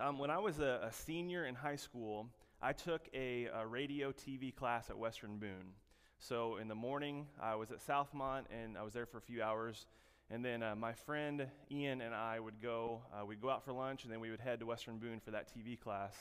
Um, 0.00 0.18
when 0.18 0.30
I 0.30 0.38
was 0.38 0.60
a, 0.60 0.80
a, 0.82 0.92
senior 0.92 1.44
in 1.44 1.54
high 1.54 1.76
school, 1.76 2.26
I 2.62 2.72
took 2.72 3.06
a, 3.12 3.48
a, 3.54 3.66
radio 3.66 4.12
TV 4.12 4.54
class 4.54 4.88
at 4.88 4.96
Western 4.96 5.36
Boone. 5.36 5.74
So 6.18 6.56
in 6.56 6.68
the 6.68 6.74
morning, 6.74 7.26
I 7.38 7.54
was 7.56 7.70
at 7.70 7.86
Southmont 7.86 8.44
and 8.50 8.78
I 8.78 8.82
was 8.82 8.94
there 8.94 9.04
for 9.04 9.18
a 9.18 9.20
few 9.20 9.42
hours. 9.42 9.84
And 10.30 10.42
then 10.42 10.62
uh, 10.62 10.74
my 10.74 10.94
friend 10.94 11.46
Ian 11.70 12.00
and 12.00 12.14
I 12.14 12.40
would 12.40 12.62
go, 12.62 13.02
uh, 13.12 13.26
we'd 13.26 13.42
go 13.42 13.50
out 13.50 13.62
for 13.62 13.74
lunch 13.74 14.04
and 14.04 14.12
then 14.12 14.20
we 14.20 14.30
would 14.30 14.40
head 14.40 14.60
to 14.60 14.66
Western 14.66 14.96
Boone 14.96 15.20
for 15.20 15.32
that 15.32 15.50
TV 15.54 15.78
class. 15.78 16.16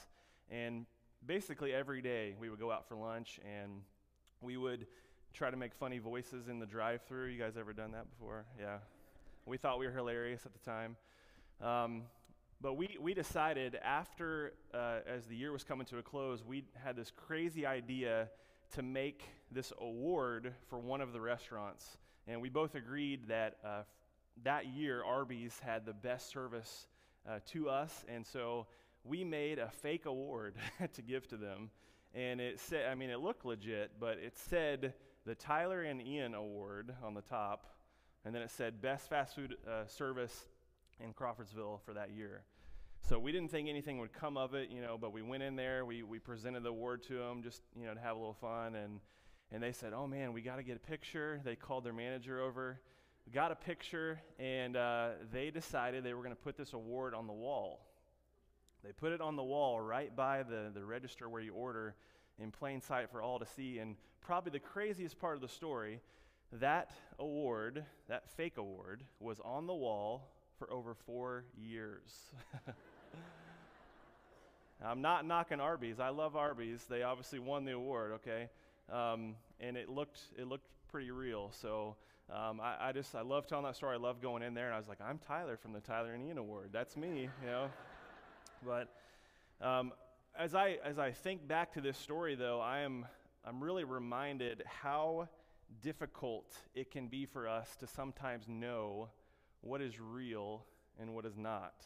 And 0.52 0.86
basically 1.26 1.74
every 1.74 2.02
day 2.02 2.36
we 2.38 2.50
would 2.50 2.60
go 2.60 2.74
out 2.74 2.86
for 2.86 2.96
lunch 2.96 3.40
and 3.46 3.82
we 4.42 4.58
would 4.58 4.88
try 5.34 5.50
to 5.50 5.58
make 5.58 5.74
funny 5.74 6.00
voices 6.00 6.50
in 6.50 6.60
the 6.60 6.66
drive 6.66 7.04
through. 7.04 7.28
You 7.28 7.40
guys 7.40 7.56
ever 7.58 7.72
done 7.72 7.94
that 7.94 8.10
before? 8.10 8.44
Yeah. 8.60 8.80
We 9.46 9.56
thought 9.56 9.80
we 9.80 9.86
were 9.86 9.94
hilarious 9.94 10.46
at 10.46 10.52
the 10.52 10.70
time. 10.70 10.98
Um, 11.62 12.04
but 12.62 12.74
we, 12.74 12.98
we 13.00 13.14
decided 13.14 13.76
after, 13.84 14.54
uh, 14.74 15.00
as 15.08 15.26
the 15.26 15.36
year 15.36 15.52
was 15.52 15.64
coming 15.64 15.86
to 15.88 15.98
a 15.98 16.04
close, 16.04 16.44
we 16.46 16.66
had 16.84 16.96
this 16.96 17.12
crazy 17.16 17.66
idea 17.66 18.30
to 18.76 18.82
make 18.82 19.24
this 19.52 19.72
award 19.80 20.54
for 20.70 20.78
one 20.80 21.02
of 21.02 21.14
the 21.14 21.22
restaurants. 21.22 21.98
And 22.28 22.42
we 22.42 22.50
both 22.50 22.76
agreed 22.76 23.30
that 23.30 23.58
uh, 23.66 23.82
that 24.44 24.68
year, 24.68 25.04
Arby's 25.04 25.60
had 25.60 25.86
the 25.86 25.94
best 25.94 26.30
service 26.30 26.88
uh, 27.28 27.40
to 27.48 27.70
us. 27.70 28.06
And 28.08 28.26
so 28.26 28.68
we 29.04 29.24
made 29.24 29.60
a 29.60 29.70
fake 29.70 30.06
award 30.06 30.56
to 30.94 31.02
give 31.02 31.28
to 31.30 31.38
them. 31.38 31.70
And 32.14 32.42
it 32.42 32.60
said, 32.60 32.88
I 32.90 32.96
mean, 32.96 33.10
it 33.10 33.20
looked 33.20 33.46
legit, 33.46 33.92
but 34.00 34.18
it 34.18 34.38
said 34.38 34.94
the 35.26 35.36
Tyler 35.36 35.84
and 35.84 36.02
Ian 36.02 36.34
Award 36.34 36.94
on 37.04 37.14
the 37.14 37.22
top. 37.22 37.68
And 38.26 38.34
then 38.34 38.42
it 38.42 38.52
said 38.52 38.82
Best 38.82 39.10
Fast 39.10 39.36
Food 39.36 39.56
uh, 39.68 39.86
Service 39.86 40.48
in 41.04 41.14
Crawfordsville 41.14 41.82
for 41.86 41.94
that 41.94 42.12
year. 42.12 42.44
So 43.08 43.18
we 43.18 43.32
didn't 43.32 43.50
think 43.50 43.70
anything 43.70 44.00
would 44.00 44.14
come 44.14 44.38
of 44.38 44.54
it, 44.54 44.70
you 44.70 44.82
know, 44.82 44.98
but 45.00 45.14
we 45.14 45.22
went 45.22 45.42
in 45.42 45.56
there, 45.56 45.86
we, 45.86 46.04
we 46.04 46.20
presented 46.20 46.64
the 46.64 46.70
award 46.70 47.02
to 47.04 47.14
them 47.14 47.42
just, 47.42 47.62
you 47.76 47.86
know, 47.86 47.94
to 47.94 48.00
have 48.00 48.16
a 48.16 48.20
little 48.20 48.34
fun. 48.34 48.76
And, 48.76 49.00
and 49.52 49.64
they 49.64 49.72
said, 49.72 49.94
oh 49.94 50.06
man, 50.06 50.34
we 50.34 50.42
got 50.42 50.58
to 50.58 50.64
get 50.64 50.76
a 50.76 50.80
picture. 50.80 51.40
They 51.44 51.56
called 51.56 51.84
their 51.84 51.94
manager 51.94 52.42
over, 52.42 52.80
got 53.34 53.52
a 53.52 53.56
picture, 53.56 54.20
and 54.38 54.76
uh, 54.76 55.10
they 55.32 55.50
decided 55.50 56.04
they 56.04 56.14
were 56.14 56.24
going 56.24 56.36
to 56.36 56.42
put 56.42 56.58
this 56.58 56.74
award 56.74 57.14
on 57.14 57.26
the 57.26 57.34
wall. 57.34 57.86
They 58.84 58.92
put 58.92 59.12
it 59.12 59.22
on 59.22 59.36
the 59.36 59.44
wall 59.44 59.80
right 59.82 60.16
by 60.16 60.44
the, 60.44 60.72
the 60.74 60.84
register 60.84 61.28
where 61.28 61.42
you 61.42 61.54
order 61.54 61.96
in 62.38 62.52
plain 62.52 62.82
sight 62.82 63.10
for 63.12 63.22
all 63.22 63.40
to 63.40 63.46
see. 63.46 63.80
And 63.80 63.96
probably 64.22 64.52
the 64.52 64.60
craziest 64.60 65.20
part 65.20 65.36
of 65.36 65.42
the 65.42 65.50
story 65.50 66.00
that 66.54 66.92
award, 67.18 67.84
that 68.08 68.30
fake 68.30 68.58
award, 68.58 69.04
was 69.20 69.40
on 69.44 69.68
the 69.68 69.74
wall 69.74 70.30
for 70.60 70.72
over 70.72 70.94
four 70.94 71.46
years. 71.58 72.12
I'm 74.86 75.02
not 75.02 75.26
knocking 75.26 75.60
Arby's. 75.60 76.00
I 76.00 76.10
love 76.10 76.36
Arby's. 76.36 76.86
They 76.90 77.02
obviously 77.02 77.40
won 77.40 77.66
the 77.66 77.72
award, 77.72 78.12
okay? 78.14 78.50
Um, 78.92 79.36
and 79.60 79.78
it 79.78 79.90
looked, 79.90 80.20
it 80.38 80.48
looked 80.48 80.68
pretty 80.92 81.12
real. 81.12 81.52
So 81.52 81.96
um, 82.30 82.60
I, 82.62 82.90
I, 82.90 82.92
just, 82.92 83.16
I 83.16 83.22
love 83.22 83.48
telling 83.48 83.66
that 83.66 83.76
story. 83.76 83.96
I 83.96 84.00
love 84.00 84.22
going 84.22 84.44
in 84.44 84.54
there, 84.54 84.66
and 84.66 84.76
I 84.76 84.78
was 84.78 84.88
like, 84.88 85.02
I'm 85.02 85.18
Tyler 85.18 85.58
from 85.58 85.74
the 85.74 85.80
Tyler 85.80 86.14
and 86.14 86.24
Ian 86.24 86.38
Award. 86.38 86.70
That's 86.72 86.96
me, 86.96 87.30
you 87.42 87.48
know? 87.48 87.70
but 88.66 88.90
um, 89.66 89.94
as, 90.38 90.56
I, 90.56 90.78
as 90.84 91.00
I 91.00 91.12
think 91.12 91.48
back 91.48 91.74
to 91.74 91.82
this 91.82 91.98
story, 91.98 92.36
though, 92.36 92.60
I 92.60 92.80
am, 92.80 93.06
I'm 93.46 93.62
really 93.62 93.86
reminded 93.86 94.64
how 94.66 95.30
difficult 95.82 96.46
it 96.76 96.92
can 96.92 97.08
be 97.08 97.26
for 97.26 97.48
us 97.48 97.76
to 97.78 97.88
sometimes 97.88 98.46
know 98.48 99.10
what 99.62 99.82
is 99.82 100.00
real 100.00 100.66
and 101.00 101.14
what 101.14 101.26
is 101.26 101.38
not. 101.38 101.86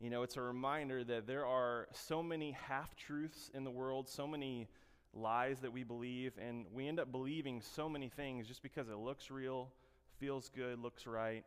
You 0.00 0.10
know, 0.10 0.22
it's 0.22 0.36
a 0.36 0.42
reminder 0.42 1.02
that 1.04 1.26
there 1.26 1.44
are 1.44 1.88
so 1.92 2.22
many 2.22 2.52
half 2.52 2.94
truths 2.94 3.50
in 3.52 3.64
the 3.64 3.70
world, 3.70 4.08
so 4.08 4.26
many 4.26 4.68
lies 5.12 5.60
that 5.60 5.72
we 5.72 5.82
believe, 5.82 6.32
and 6.38 6.66
we 6.72 6.86
end 6.86 7.00
up 7.00 7.10
believing 7.10 7.60
so 7.60 7.88
many 7.88 8.08
things 8.08 8.46
just 8.46 8.62
because 8.62 8.88
it 8.88 8.96
looks 8.96 9.30
real, 9.30 9.70
feels 10.18 10.50
good, 10.54 10.78
looks 10.78 11.06
right. 11.06 11.44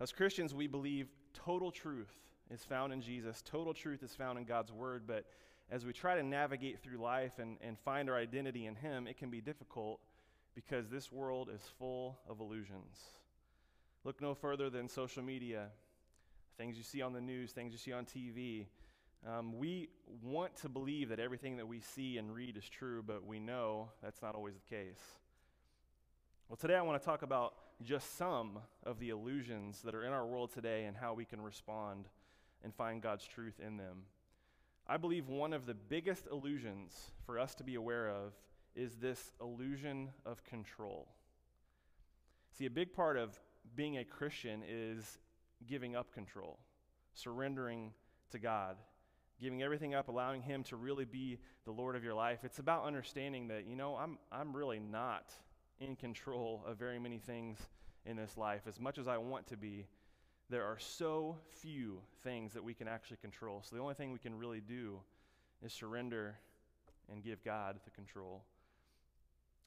As 0.00 0.12
Christians, 0.12 0.54
we 0.54 0.66
believe 0.66 1.08
total 1.32 1.70
truth 1.70 2.12
is 2.50 2.64
found 2.64 2.92
in 2.92 3.00
Jesus, 3.00 3.42
total 3.42 3.72
truth 3.72 4.02
is 4.02 4.14
found 4.14 4.38
in 4.38 4.44
God's 4.44 4.72
Word, 4.72 5.04
but 5.06 5.24
as 5.70 5.84
we 5.84 5.92
try 5.92 6.14
to 6.16 6.22
navigate 6.22 6.80
through 6.80 6.98
life 6.98 7.38
and, 7.38 7.56
and 7.60 7.78
find 7.78 8.08
our 8.08 8.16
identity 8.16 8.66
in 8.66 8.74
Him, 8.74 9.06
it 9.06 9.16
can 9.16 9.30
be 9.30 9.40
difficult 9.40 10.00
because 10.54 10.88
this 10.88 11.12
world 11.12 11.50
is 11.54 11.60
full 11.78 12.18
of 12.28 12.40
illusions. 12.40 12.98
Look 14.06 14.20
no 14.20 14.34
further 14.36 14.70
than 14.70 14.88
social 14.88 15.24
media, 15.24 15.66
things 16.56 16.76
you 16.76 16.84
see 16.84 17.02
on 17.02 17.12
the 17.12 17.20
news, 17.20 17.50
things 17.50 17.72
you 17.72 17.78
see 17.78 17.92
on 17.92 18.04
TV. 18.04 18.66
Um, 19.26 19.58
we 19.58 19.88
want 20.22 20.54
to 20.58 20.68
believe 20.68 21.08
that 21.08 21.18
everything 21.18 21.56
that 21.56 21.66
we 21.66 21.80
see 21.80 22.16
and 22.16 22.32
read 22.32 22.56
is 22.56 22.68
true, 22.68 23.02
but 23.04 23.26
we 23.26 23.40
know 23.40 23.88
that's 24.00 24.22
not 24.22 24.36
always 24.36 24.54
the 24.54 24.76
case. 24.76 25.00
Well, 26.48 26.56
today 26.56 26.76
I 26.76 26.82
want 26.82 27.02
to 27.02 27.04
talk 27.04 27.22
about 27.22 27.54
just 27.82 28.16
some 28.16 28.60
of 28.84 29.00
the 29.00 29.08
illusions 29.08 29.82
that 29.82 29.92
are 29.92 30.04
in 30.04 30.12
our 30.12 30.24
world 30.24 30.52
today 30.54 30.84
and 30.84 30.96
how 30.96 31.12
we 31.12 31.24
can 31.24 31.40
respond 31.40 32.04
and 32.62 32.72
find 32.72 33.02
God's 33.02 33.26
truth 33.26 33.58
in 33.58 33.76
them. 33.76 34.04
I 34.86 34.98
believe 34.98 35.26
one 35.26 35.52
of 35.52 35.66
the 35.66 35.74
biggest 35.74 36.28
illusions 36.30 37.10
for 37.24 37.40
us 37.40 37.56
to 37.56 37.64
be 37.64 37.74
aware 37.74 38.08
of 38.08 38.34
is 38.76 38.94
this 39.00 39.32
illusion 39.40 40.10
of 40.24 40.44
control. 40.44 41.08
See, 42.56 42.66
a 42.66 42.70
big 42.70 42.92
part 42.92 43.16
of 43.16 43.40
being 43.74 43.98
a 43.98 44.04
Christian 44.04 44.62
is 44.68 45.18
giving 45.66 45.96
up 45.96 46.12
control, 46.12 46.58
surrendering 47.14 47.92
to 48.30 48.38
God, 48.38 48.76
giving 49.40 49.62
everything 49.62 49.94
up, 49.94 50.08
allowing 50.08 50.42
Him 50.42 50.62
to 50.64 50.76
really 50.76 51.04
be 51.04 51.38
the 51.64 51.72
Lord 51.72 51.96
of 51.96 52.04
your 52.04 52.14
life. 52.14 52.40
It's 52.44 52.58
about 52.58 52.84
understanding 52.84 53.48
that, 53.48 53.66
you 53.66 53.76
know, 53.76 53.96
I'm, 53.96 54.18
I'm 54.30 54.56
really 54.56 54.78
not 54.78 55.32
in 55.80 55.96
control 55.96 56.62
of 56.66 56.78
very 56.78 56.98
many 56.98 57.18
things 57.18 57.58
in 58.04 58.16
this 58.16 58.36
life. 58.36 58.62
As 58.66 58.80
much 58.80 58.98
as 58.98 59.08
I 59.08 59.18
want 59.18 59.46
to 59.48 59.56
be, 59.56 59.86
there 60.48 60.64
are 60.64 60.78
so 60.78 61.36
few 61.50 62.00
things 62.22 62.52
that 62.54 62.62
we 62.62 62.72
can 62.72 62.86
actually 62.86 63.18
control. 63.18 63.62
So 63.62 63.74
the 63.74 63.82
only 63.82 63.94
thing 63.94 64.12
we 64.12 64.18
can 64.18 64.36
really 64.36 64.60
do 64.60 65.00
is 65.64 65.72
surrender 65.72 66.36
and 67.10 67.22
give 67.22 67.42
God 67.44 67.76
the 67.84 67.90
control. 67.90 68.44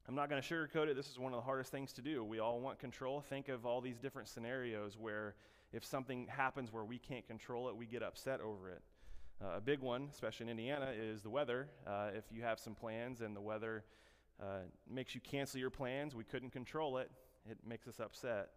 I'm 0.09 0.15
not 0.15 0.27
going 0.27 0.41
to 0.41 0.55
sugarcoat 0.55 0.87
it. 0.87 0.95
This 0.95 1.07
is 1.07 1.19
one 1.19 1.33
of 1.33 1.37
the 1.37 1.43
hardest 1.43 1.71
things 1.71 1.93
to 1.93 2.01
do. 2.01 2.23
We 2.23 2.39
all 2.39 2.59
want 2.59 2.79
control. 2.79 3.21
Think 3.21 3.47
of 3.47 3.63
all 3.67 3.79
these 3.79 3.99
different 3.99 4.27
scenarios 4.27 4.97
where 4.97 5.35
if 5.71 5.85
something 5.85 6.25
happens 6.25 6.73
where 6.73 6.83
we 6.83 6.97
can't 6.97 7.27
control 7.27 7.69
it, 7.69 7.75
we 7.75 7.85
get 7.85 8.01
upset 8.01 8.41
over 8.41 8.71
it. 8.71 8.81
Uh, 9.39 9.57
a 9.57 9.61
big 9.61 9.81
one, 9.81 10.07
especially 10.11 10.45
in 10.45 10.49
Indiana, 10.49 10.87
is 10.99 11.21
the 11.21 11.29
weather. 11.29 11.67
Uh, 11.85 12.09
if 12.15 12.23
you 12.31 12.41
have 12.41 12.57
some 12.57 12.73
plans 12.73 13.21
and 13.21 13.35
the 13.35 13.41
weather 13.41 13.83
uh, 14.41 14.61
makes 14.91 15.13
you 15.13 15.21
cancel 15.21 15.59
your 15.59 15.69
plans, 15.69 16.15
we 16.15 16.23
couldn't 16.23 16.49
control 16.49 16.97
it, 16.97 17.11
it 17.47 17.59
makes 17.63 17.87
us 17.87 17.99
upset. 17.99 18.49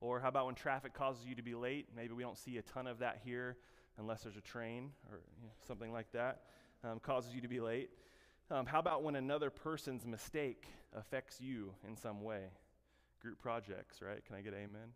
Or 0.00 0.20
how 0.20 0.28
about 0.28 0.46
when 0.46 0.54
traffic 0.54 0.94
causes 0.94 1.26
you 1.26 1.34
to 1.34 1.42
be 1.42 1.54
late? 1.54 1.88
Maybe 1.94 2.14
we 2.14 2.22
don't 2.22 2.38
see 2.38 2.56
a 2.56 2.62
ton 2.62 2.86
of 2.86 3.00
that 3.00 3.20
here 3.22 3.58
unless 3.98 4.22
there's 4.22 4.38
a 4.38 4.40
train 4.40 4.92
or 5.10 5.18
you 5.38 5.48
know, 5.48 5.52
something 5.66 5.92
like 5.92 6.10
that 6.12 6.44
um, 6.82 6.98
causes 6.98 7.34
you 7.34 7.42
to 7.42 7.48
be 7.48 7.60
late. 7.60 7.90
Um, 8.52 8.66
how 8.66 8.80
about 8.80 9.04
when 9.04 9.14
another 9.14 9.48
person's 9.48 10.04
mistake 10.04 10.64
affects 10.96 11.40
you 11.40 11.72
in 11.86 11.96
some 11.96 12.20
way? 12.20 12.46
Group 13.22 13.38
projects, 13.38 14.02
right? 14.02 14.24
Can 14.26 14.34
I 14.34 14.40
get 14.40 14.54
amen? 14.54 14.90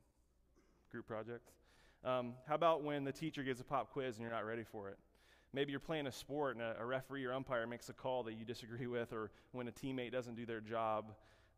Group 0.91 1.07
projects. 1.07 1.53
Um, 2.05 2.33
how 2.49 2.57
about 2.57 2.83
when 2.83 3.05
the 3.05 3.13
teacher 3.13 3.45
gives 3.45 3.61
a 3.61 3.65
pop 3.65 3.93
quiz 3.93 4.17
and 4.17 4.23
you're 4.23 4.33
not 4.33 4.45
ready 4.45 4.65
for 4.65 4.89
it? 4.89 4.99
Maybe 5.53 5.71
you're 5.71 5.79
playing 5.79 6.09
a 6.09 6.13
sport 6.13 6.57
and 6.57 6.65
a, 6.65 6.75
a 6.81 6.85
referee 6.85 7.25
or 7.25 7.33
umpire 7.33 7.65
makes 7.65 7.89
a 7.89 7.93
call 7.93 8.25
that 8.25 8.33
you 8.33 8.45
disagree 8.45 8.89
with, 8.89 9.13
or 9.13 9.31
when 9.53 9.69
a 9.69 9.73
teammate 9.73 10.11
doesn't 10.11 10.35
do 10.35 10.45
their 10.45 10.61
job. 10.61 11.13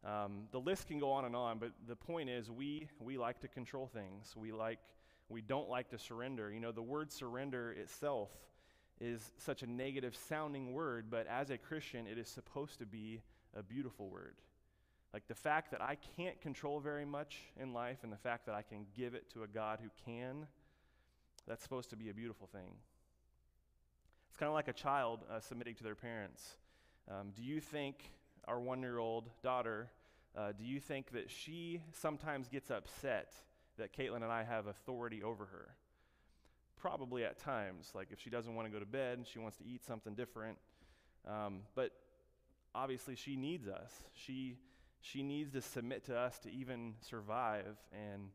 Um, 0.05 0.49
the 0.53 0.61
list 0.61 0.89
can 0.89 0.99
go 0.99 1.11
on 1.11 1.25
and 1.25 1.35
on, 1.35 1.59
but 1.59 1.71
the 1.89 1.97
point 1.97 2.29
is 2.29 2.51
we, 2.51 2.91
we 3.01 3.17
like 3.17 3.41
to 3.41 3.49
control 3.49 3.87
things. 3.87 4.35
We, 4.37 4.53
like, 4.53 4.81
we 5.31 5.41
don't 5.41 5.71
like 5.71 5.89
to 5.91 5.99
surrender. 5.99 6.53
You 6.53 6.61
know, 6.61 6.73
the 6.73 6.83
word 6.83 7.11
surrender 7.11 7.73
itself 7.73 8.29
is 9.01 9.33
such 9.39 9.63
a 9.63 9.67
negative 9.67 10.17
sounding 10.29 10.73
word, 10.73 11.07
but 11.11 11.27
as 11.27 11.51
a 11.51 11.59
Christian, 11.59 12.07
it 12.07 12.19
is 12.19 12.29
supposed 12.29 12.79
to 12.79 12.87
be 12.87 13.21
a 13.55 13.63
beautiful 13.63 14.09
word. 14.09 14.37
Like 15.13 15.29
the 15.29 15.35
fact 15.35 15.71
that 15.71 15.81
I 15.81 15.97
can't 16.17 16.41
control 16.41 16.81
very 16.81 17.05
much 17.05 17.39
in 17.61 17.73
life 17.73 17.99
and 18.03 18.13
the 18.13 18.17
fact 18.17 18.47
that 18.47 18.55
I 18.55 18.63
can 18.63 18.87
give 18.97 19.15
it 19.15 19.31
to 19.33 19.43
a 19.43 19.47
God 19.47 19.79
who 19.83 19.89
can, 20.05 20.47
that's 21.47 21.63
supposed 21.63 21.91
to 21.91 21.97
be 21.97 22.11
a 22.11 22.15
beautiful 22.15 22.47
thing. 22.47 22.73
It's 24.29 24.37
kind 24.39 24.49
of 24.49 24.55
like 24.55 24.69
a 24.69 24.73
child 24.73 25.21
uh, 25.31 25.41
submitting 25.41 25.75
to 25.77 25.85
their 25.85 25.95
parents. 25.95 26.57
Um, 27.11 27.33
do 27.35 27.43
you 27.43 27.61
think 27.61 28.11
our 28.47 28.61
one 28.61 28.83
year 28.83 28.99
old 28.99 29.31
daughter, 29.43 29.89
uh, 30.37 30.53
do 30.53 30.65
you 30.65 30.81
think 30.81 31.13
that 31.13 31.31
she 31.31 31.81
sometimes 31.93 32.49
gets 32.49 32.71
upset 32.71 33.33
that 33.79 33.97
Caitlin 33.97 34.17
and 34.17 34.33
I 34.33 34.43
have 34.43 34.67
authority 34.67 35.23
over 35.23 35.47
her? 35.47 35.69
Probably 36.81 37.25
at 37.25 37.39
times, 37.39 37.91
like 37.95 38.09
if 38.11 38.21
she 38.21 38.31
doesn't 38.31 38.55
want 38.55 38.67
to 38.67 38.73
go 38.73 38.79
to 38.79 38.87
bed 38.87 39.19
and 39.19 39.27
she 39.27 39.39
wants 39.39 39.57
to 39.59 39.65
eat 39.65 39.85
something 39.85 40.15
different. 40.15 40.59
Um, 41.27 41.61
but 41.75 41.91
obviously, 42.75 43.17
she 43.17 43.37
needs 43.37 43.67
us. 43.67 43.93
She, 44.15 44.59
she 45.01 45.23
needs 45.23 45.53
to 45.53 45.63
submit 45.63 46.05
to 46.07 46.17
us 46.17 46.39
to 46.41 46.51
even 46.53 46.95
survive. 47.01 47.77
And 47.93 48.31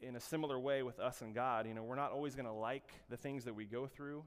in 0.00 0.16
a 0.16 0.20
similar 0.20 0.58
way 0.58 0.82
with 0.82 0.98
us 0.98 1.20
and 1.22 1.34
God, 1.34 1.66
you 1.66 1.74
know, 1.74 1.82
we're 1.82 1.96
not 1.96 2.12
always 2.12 2.34
going 2.34 2.46
to 2.46 2.52
like 2.52 2.90
the 3.08 3.16
things 3.16 3.44
that 3.44 3.54
we 3.54 3.64
go 3.64 3.86
through. 3.86 4.24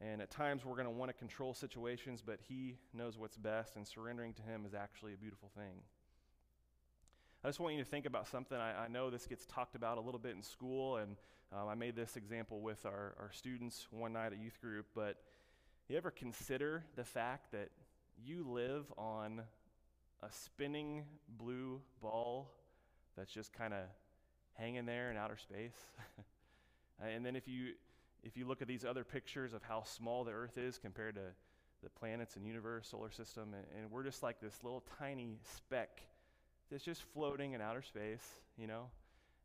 And 0.00 0.20
at 0.20 0.30
times 0.30 0.64
we're 0.64 0.74
going 0.74 0.86
to 0.86 0.90
want 0.90 1.08
to 1.10 1.14
control 1.14 1.54
situations, 1.54 2.22
but 2.24 2.38
He 2.48 2.76
knows 2.92 3.16
what's 3.16 3.36
best, 3.36 3.76
and 3.76 3.86
surrendering 3.86 4.34
to 4.34 4.42
Him 4.42 4.64
is 4.66 4.74
actually 4.74 5.14
a 5.14 5.16
beautiful 5.16 5.50
thing. 5.56 5.82
I 7.44 7.48
just 7.48 7.60
want 7.60 7.74
you 7.74 7.84
to 7.84 7.90
think 7.90 8.06
about 8.06 8.26
something. 8.26 8.56
I, 8.56 8.84
I 8.84 8.88
know 8.88 9.10
this 9.10 9.26
gets 9.26 9.44
talked 9.44 9.74
about 9.74 9.98
a 9.98 10.00
little 10.00 10.18
bit 10.18 10.34
in 10.34 10.42
school, 10.42 10.96
and 10.96 11.14
um, 11.52 11.68
I 11.68 11.74
made 11.74 11.94
this 11.94 12.16
example 12.16 12.62
with 12.62 12.86
our, 12.86 13.14
our 13.20 13.30
students 13.32 13.86
one 13.90 14.14
night 14.14 14.32
at 14.32 14.38
youth 14.38 14.58
group, 14.62 14.86
but 14.94 15.18
you 15.86 15.98
ever 15.98 16.10
consider 16.10 16.84
the 16.96 17.04
fact 17.04 17.52
that 17.52 17.68
you 18.16 18.46
live 18.48 18.90
on 18.96 19.42
a 20.22 20.32
spinning 20.32 21.04
blue 21.36 21.82
ball 22.00 22.50
that's 23.14 23.30
just 23.30 23.52
kind 23.52 23.74
of 23.74 23.80
hanging 24.54 24.86
there 24.86 25.10
in 25.10 25.18
outer 25.18 25.36
space. 25.36 25.76
and 27.02 27.26
then 27.26 27.36
if 27.36 27.46
you 27.46 27.72
if 28.22 28.38
you 28.38 28.46
look 28.46 28.62
at 28.62 28.68
these 28.68 28.86
other 28.86 29.04
pictures 29.04 29.52
of 29.52 29.62
how 29.62 29.82
small 29.82 30.24
the 30.24 30.32
earth 30.32 30.56
is 30.56 30.78
compared 30.78 31.14
to 31.16 31.20
the 31.82 31.90
planets 31.90 32.36
and 32.36 32.46
universe, 32.46 32.88
solar 32.90 33.10
system, 33.10 33.52
and, 33.52 33.66
and 33.78 33.90
we're 33.90 34.02
just 34.02 34.22
like 34.22 34.40
this 34.40 34.64
little 34.64 34.82
tiny 34.98 35.36
speck 35.58 36.00
that's 36.74 36.84
just 36.84 37.04
floating 37.14 37.52
in 37.52 37.60
outer 37.60 37.82
space, 37.82 38.24
you 38.58 38.66
know. 38.66 38.86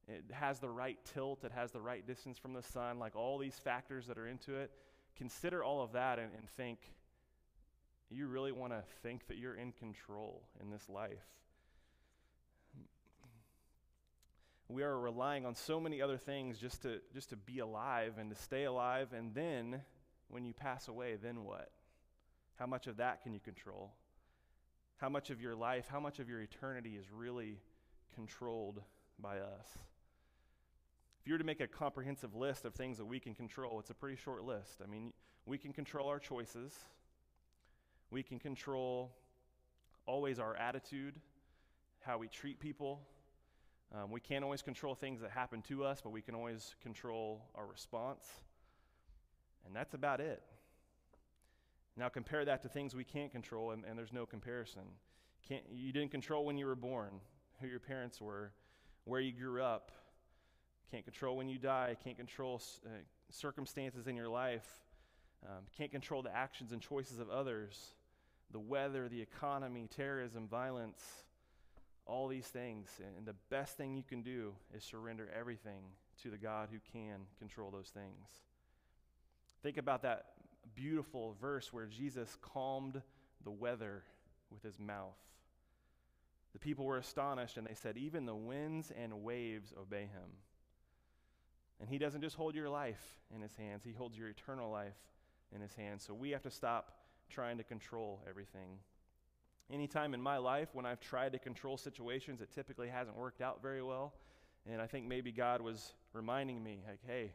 It 0.08 0.24
has 0.32 0.58
the 0.58 0.70
right 0.70 0.98
tilt, 1.14 1.44
it 1.44 1.52
has 1.52 1.72
the 1.72 1.80
right 1.80 2.06
distance 2.06 2.40
from 2.40 2.54
the 2.54 2.64
sun, 2.64 2.98
like 2.98 3.16
all 3.16 3.38
these 3.38 3.54
factors 3.54 4.08
that 4.08 4.18
are 4.18 4.26
into 4.26 4.56
it. 4.56 4.72
Consider 5.16 5.64
all 5.64 5.84
of 5.84 5.92
that 5.92 6.18
and, 6.18 6.32
and 6.36 6.50
think 6.50 6.80
you 8.10 8.26
really 8.26 8.52
want 8.52 8.74
to 8.74 8.82
think 9.04 9.28
that 9.28 9.38
you're 9.38 9.54
in 9.54 9.74
control 9.74 10.42
in 10.60 10.72
this 10.72 10.90
life. 10.90 11.28
We 14.68 14.82
are 14.82 15.00
relying 15.00 15.46
on 15.46 15.54
so 15.54 15.80
many 15.80 16.02
other 16.02 16.18
things 16.18 16.58
just 16.58 16.82
to, 16.82 17.00
just 17.14 17.30
to 17.30 17.36
be 17.36 17.60
alive 17.60 18.14
and 18.20 18.32
to 18.32 18.36
stay 18.36 18.64
alive. 18.64 19.10
And 19.16 19.36
then, 19.36 19.82
when 20.30 20.46
you 20.46 20.54
pass 20.56 20.88
away, 20.88 21.16
then 21.22 21.44
what? 21.44 21.70
How 22.56 22.66
much 22.66 22.88
of 22.88 22.98
that 22.98 23.22
can 23.22 23.34
you 23.34 23.40
control? 23.40 23.92
How 25.00 25.08
much 25.08 25.30
of 25.30 25.40
your 25.40 25.56
life, 25.56 25.88
how 25.90 26.02
much 26.02 26.20
of 26.20 26.28
your 26.28 26.42
eternity 26.42 26.98
is 27.00 27.06
really 27.10 27.58
controlled 28.14 28.82
by 29.18 29.40
us? 29.40 29.78
If 31.22 31.28
you 31.28 31.34
were 31.34 31.38
to 31.38 31.46
make 31.46 31.62
a 31.62 31.68
comprehensive 31.68 32.36
list 32.36 32.66
of 32.66 32.74
things 32.74 32.98
that 32.98 33.06
we 33.06 33.18
can 33.18 33.34
control, 33.34 33.80
it's 33.80 33.90
a 33.90 33.94
pretty 33.94 34.18
short 34.18 34.44
list. 34.44 34.82
I 34.84 34.88
mean, 34.88 35.14
we 35.46 35.58
can 35.58 35.72
control 35.72 36.10
our 36.10 36.20
choices, 36.20 36.74
we 38.12 38.24
can 38.24 38.40
control 38.40 39.16
always 40.06 40.38
our 40.38 40.54
attitude, 40.58 41.16
how 42.02 42.18
we 42.18 42.28
treat 42.28 42.60
people. 42.60 43.00
Um, 43.96 44.12
we 44.12 44.20
can't 44.20 44.44
always 44.44 44.62
control 44.62 44.96
things 44.96 45.22
that 45.22 45.32
happen 45.32 45.62
to 45.64 45.84
us, 45.84 46.02
but 46.04 46.12
we 46.12 46.22
can 46.22 46.36
always 46.36 46.76
control 46.82 47.46
our 47.56 47.66
response. 47.66 48.26
And 49.66 49.76
that's 49.76 49.94
about 49.94 50.20
it. 50.20 50.44
Now, 52.00 52.08
compare 52.08 52.46
that 52.46 52.62
to 52.62 52.70
things 52.70 52.96
we 52.96 53.04
can't 53.04 53.30
control, 53.30 53.72
and, 53.72 53.84
and 53.84 53.98
there's 53.98 54.14
no 54.14 54.26
comparison. 54.26 54.84
Can't, 55.50 55.64
you 55.70 55.92
didn't 55.92 56.12
control 56.12 56.46
when 56.46 56.58
you 56.58 56.66
were 56.66 56.76
born, 56.78 57.20
who 57.60 57.68
your 57.68 57.82
parents 57.82 58.22
were, 58.22 58.54
where 59.04 59.20
you 59.20 59.34
grew 59.34 59.62
up. 59.62 59.92
Can't 60.92 61.04
control 61.04 61.36
when 61.36 61.50
you 61.50 61.58
die. 61.58 61.98
Can't 62.02 62.16
control 62.16 62.62
uh, 62.86 62.90
circumstances 63.30 64.08
in 64.08 64.16
your 64.16 64.30
life. 64.30 64.66
Um, 65.46 65.66
can't 65.78 65.92
control 65.92 66.22
the 66.22 66.34
actions 66.34 66.72
and 66.72 66.82
choices 66.82 67.20
of 67.20 67.30
others 67.30 67.92
the 68.52 68.60
weather, 68.60 69.08
the 69.08 69.22
economy, 69.22 69.88
terrorism, 69.96 70.48
violence, 70.48 71.04
all 72.08 72.28
these 72.28 72.48
things. 72.48 72.90
And 73.18 73.28
the 73.28 73.36
best 73.52 73.78
thing 73.78 73.94
you 73.94 74.02
can 74.02 74.24
do 74.24 74.54
is 74.76 74.84
surrender 74.84 75.30
everything 75.38 75.84
to 76.24 76.32
the 76.32 76.38
God 76.38 76.70
who 76.72 76.80
can 76.92 77.20
control 77.38 77.70
those 77.70 77.90
things. 77.90 78.28
Think 79.62 79.78
about 79.78 80.02
that 80.02 80.26
beautiful 80.76 81.36
verse 81.42 81.72
where 81.74 81.86
Jesus 81.86 82.38
calmed 82.42 83.02
the 83.44 83.52
weather 83.52 84.04
with 84.52 84.64
his 84.64 84.80
mouth. 84.80 85.18
The 86.54 86.60
people 86.60 86.86
were 86.86 86.98
astonished 86.98 87.58
and 87.58 87.68
they 87.68 87.76
said, 87.76 87.98
Even 87.98 88.26
the 88.26 88.36
winds 88.36 88.92
and 88.92 89.24
waves 89.24 89.74
obey 89.80 90.02
him. 90.02 90.32
And 91.80 91.90
he 91.90 91.98
doesn't 91.98 92.22
just 92.22 92.36
hold 92.36 92.56
your 92.56 92.70
life 92.70 93.04
in 93.34 93.42
his 93.42 93.56
hands, 93.56 93.84
he 93.84 93.94
holds 93.94 94.18
your 94.18 94.30
eternal 94.30 94.70
life 94.72 94.98
in 95.54 95.62
his 95.62 95.74
hands. 95.76 96.04
So 96.06 96.14
we 96.14 96.32
have 96.32 96.42
to 96.44 96.52
stop 96.52 96.94
trying 97.30 97.58
to 97.58 97.64
control 97.64 98.22
everything. 98.28 98.80
Anytime 99.72 100.14
in 100.16 100.22
my 100.22 100.38
life 100.38 100.70
when 100.74 100.86
I've 100.86 101.00
tried 101.00 101.32
to 101.34 101.40
control 101.40 101.78
situations, 101.78 102.42
it 102.42 102.52
typically 102.54 102.90
hasn't 102.90 103.16
worked 103.16 103.42
out 103.42 103.62
very 103.62 103.84
well. 103.84 104.14
And 104.70 104.82
I 104.82 104.88
think 104.88 105.08
maybe 105.08 105.32
God 105.32 105.62
was 105.62 105.94
reminding 106.14 106.64
me, 106.64 106.80
like, 106.88 107.00
hey, 107.06 107.32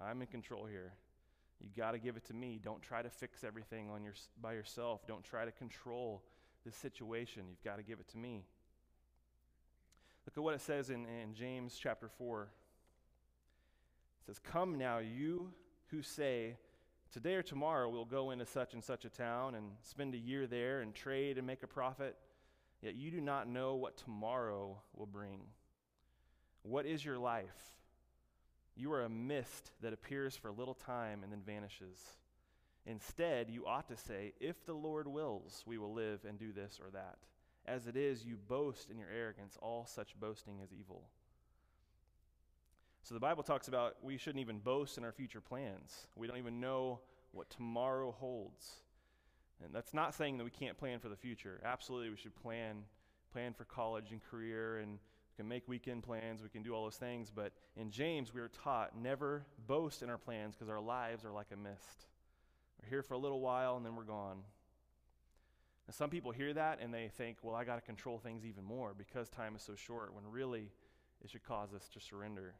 I'm 0.00 0.20
in 0.20 0.28
control 0.28 0.66
here. 0.66 0.92
You 1.60 1.70
got 1.76 1.92
to 1.92 1.98
give 1.98 2.16
it 2.16 2.24
to 2.26 2.34
me. 2.34 2.60
Don't 2.62 2.82
try 2.82 3.02
to 3.02 3.10
fix 3.10 3.44
everything 3.44 3.88
on 3.90 4.04
your, 4.04 4.14
by 4.40 4.52
yourself. 4.52 5.06
Don't 5.06 5.24
try 5.24 5.44
to 5.44 5.52
control 5.52 6.22
the 6.64 6.72
situation. 6.72 7.44
You've 7.48 7.64
got 7.64 7.76
to 7.76 7.82
give 7.82 8.00
it 8.00 8.08
to 8.08 8.18
me. 8.18 8.44
Look 10.26 10.36
at 10.36 10.42
what 10.42 10.54
it 10.54 10.60
says 10.60 10.90
in, 10.90 11.06
in 11.06 11.34
James 11.34 11.78
chapter 11.80 12.08
4. 12.08 12.42
It 12.42 14.26
says, 14.26 14.38
Come 14.38 14.76
now, 14.76 14.98
you 14.98 15.52
who 15.88 16.02
say, 16.02 16.56
Today 17.12 17.34
or 17.34 17.42
tomorrow, 17.42 17.88
we'll 17.88 18.04
go 18.04 18.30
into 18.32 18.44
such 18.44 18.74
and 18.74 18.82
such 18.82 19.04
a 19.04 19.08
town 19.08 19.54
and 19.54 19.70
spend 19.82 20.14
a 20.14 20.18
year 20.18 20.46
there 20.46 20.80
and 20.80 20.94
trade 20.94 21.38
and 21.38 21.46
make 21.46 21.62
a 21.62 21.66
profit. 21.66 22.16
Yet 22.82 22.96
you 22.96 23.10
do 23.10 23.20
not 23.20 23.48
know 23.48 23.76
what 23.76 23.96
tomorrow 23.96 24.76
will 24.94 25.06
bring. 25.06 25.40
What 26.62 26.84
is 26.84 27.04
your 27.04 27.16
life? 27.16 27.76
You 28.76 28.92
are 28.92 29.04
a 29.04 29.08
mist 29.08 29.72
that 29.80 29.92
appears 29.92 30.36
for 30.36 30.48
a 30.48 30.52
little 30.52 30.74
time 30.74 31.22
and 31.22 31.32
then 31.32 31.42
vanishes. 31.44 31.98
Instead, 32.84 33.50
you 33.50 33.66
ought 33.66 33.88
to 33.88 33.96
say, 33.96 34.34
If 34.38 34.64
the 34.66 34.74
Lord 34.74 35.08
wills, 35.08 35.64
we 35.66 35.78
will 35.78 35.92
live 35.92 36.20
and 36.28 36.38
do 36.38 36.52
this 36.52 36.78
or 36.82 36.90
that. 36.90 37.18
As 37.66 37.86
it 37.86 37.96
is, 37.96 38.24
you 38.24 38.36
boast 38.36 38.90
in 38.90 38.98
your 38.98 39.08
arrogance. 39.08 39.58
All 39.60 39.86
such 39.86 40.18
boasting 40.20 40.60
is 40.62 40.72
evil. 40.72 41.02
So 43.02 43.14
the 43.14 43.20
Bible 43.20 43.42
talks 43.42 43.68
about 43.68 43.96
we 44.02 44.18
shouldn't 44.18 44.40
even 44.40 44.58
boast 44.58 44.98
in 44.98 45.04
our 45.04 45.12
future 45.12 45.40
plans. 45.40 46.06
We 46.14 46.26
don't 46.26 46.38
even 46.38 46.60
know 46.60 47.00
what 47.32 47.50
tomorrow 47.50 48.12
holds. 48.12 48.82
And 49.64 49.74
that's 49.74 49.94
not 49.94 50.14
saying 50.14 50.38
that 50.38 50.44
we 50.44 50.50
can't 50.50 50.76
plan 50.76 50.98
for 50.98 51.08
the 51.08 51.16
future. 51.16 51.60
Absolutely, 51.64 52.10
we 52.10 52.16
should 52.16 52.34
plan 52.36 52.84
plan 53.32 53.52
for 53.52 53.64
college 53.64 54.12
and 54.12 54.20
career 54.30 54.78
and 54.78 54.98
we 55.36 55.42
can 55.42 55.48
make 55.48 55.68
weekend 55.68 56.02
plans, 56.02 56.42
we 56.42 56.48
can 56.48 56.62
do 56.62 56.74
all 56.74 56.84
those 56.84 56.96
things, 56.96 57.30
but 57.34 57.52
in 57.76 57.90
James 57.90 58.32
we 58.32 58.40
are 58.40 58.48
taught 58.48 58.96
never 58.96 59.44
boast 59.66 60.02
in 60.02 60.08
our 60.08 60.16
plans 60.16 60.54
because 60.54 60.70
our 60.70 60.80
lives 60.80 61.26
are 61.26 61.32
like 61.32 61.48
a 61.52 61.56
mist. 61.56 62.06
We're 62.80 62.88
here 62.88 63.02
for 63.02 63.14
a 63.14 63.18
little 63.18 63.40
while 63.40 63.76
and 63.76 63.84
then 63.84 63.96
we're 63.96 64.04
gone. 64.04 64.38
And 65.86 65.94
some 65.94 66.08
people 66.08 66.32
hear 66.32 66.54
that 66.54 66.78
and 66.80 66.92
they 66.92 67.10
think, 67.18 67.38
well, 67.42 67.54
I 67.54 67.64
got 67.64 67.74
to 67.74 67.82
control 67.82 68.18
things 68.18 68.46
even 68.46 68.64
more 68.64 68.94
because 68.96 69.28
time 69.28 69.54
is 69.56 69.62
so 69.62 69.74
short, 69.74 70.14
when 70.14 70.24
really 70.30 70.70
it 71.22 71.30
should 71.30 71.44
cause 71.44 71.74
us 71.74 71.86
to 71.92 72.00
surrender. 72.00 72.54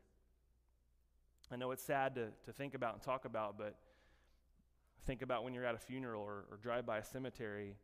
I 1.51 1.57
know 1.57 1.71
it's 1.71 1.83
sad 1.83 2.15
to, 2.17 2.29
to 2.45 2.53
think 2.53 2.75
about 2.75 2.95
and 2.95 3.03
talk 3.03 3.25
about, 3.25 3.57
but 3.57 3.77
think 5.07 5.23
about 5.23 5.45
when 5.45 5.55
you're 5.55 5.65
at 5.65 5.75
a 5.75 5.79
funeral 5.79 6.23
or, 6.23 6.45
or 6.51 6.59
drive 6.61 6.85
by 6.85 6.99
a 6.99 7.05
cemetery. 7.05 7.77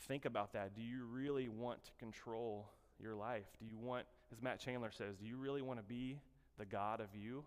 Think 0.00 0.26
about 0.26 0.52
that. 0.52 0.74
Do 0.74 0.82
you 0.82 1.06
really 1.06 1.48
want 1.48 1.84
to 1.84 1.90
control 1.98 2.68
your 3.04 3.14
life? 3.14 3.46
Do 3.60 3.66
you 3.66 3.78
want, 3.78 4.06
as 4.32 4.42
Matt 4.42 4.58
Chandler 4.58 4.90
says, 4.90 5.16
do 5.16 5.26
you 5.26 5.36
really 5.36 5.62
want 5.62 5.78
to 5.78 5.84
be 5.84 6.18
the 6.58 6.64
God 6.64 7.00
of 7.00 7.08
you? 7.14 7.44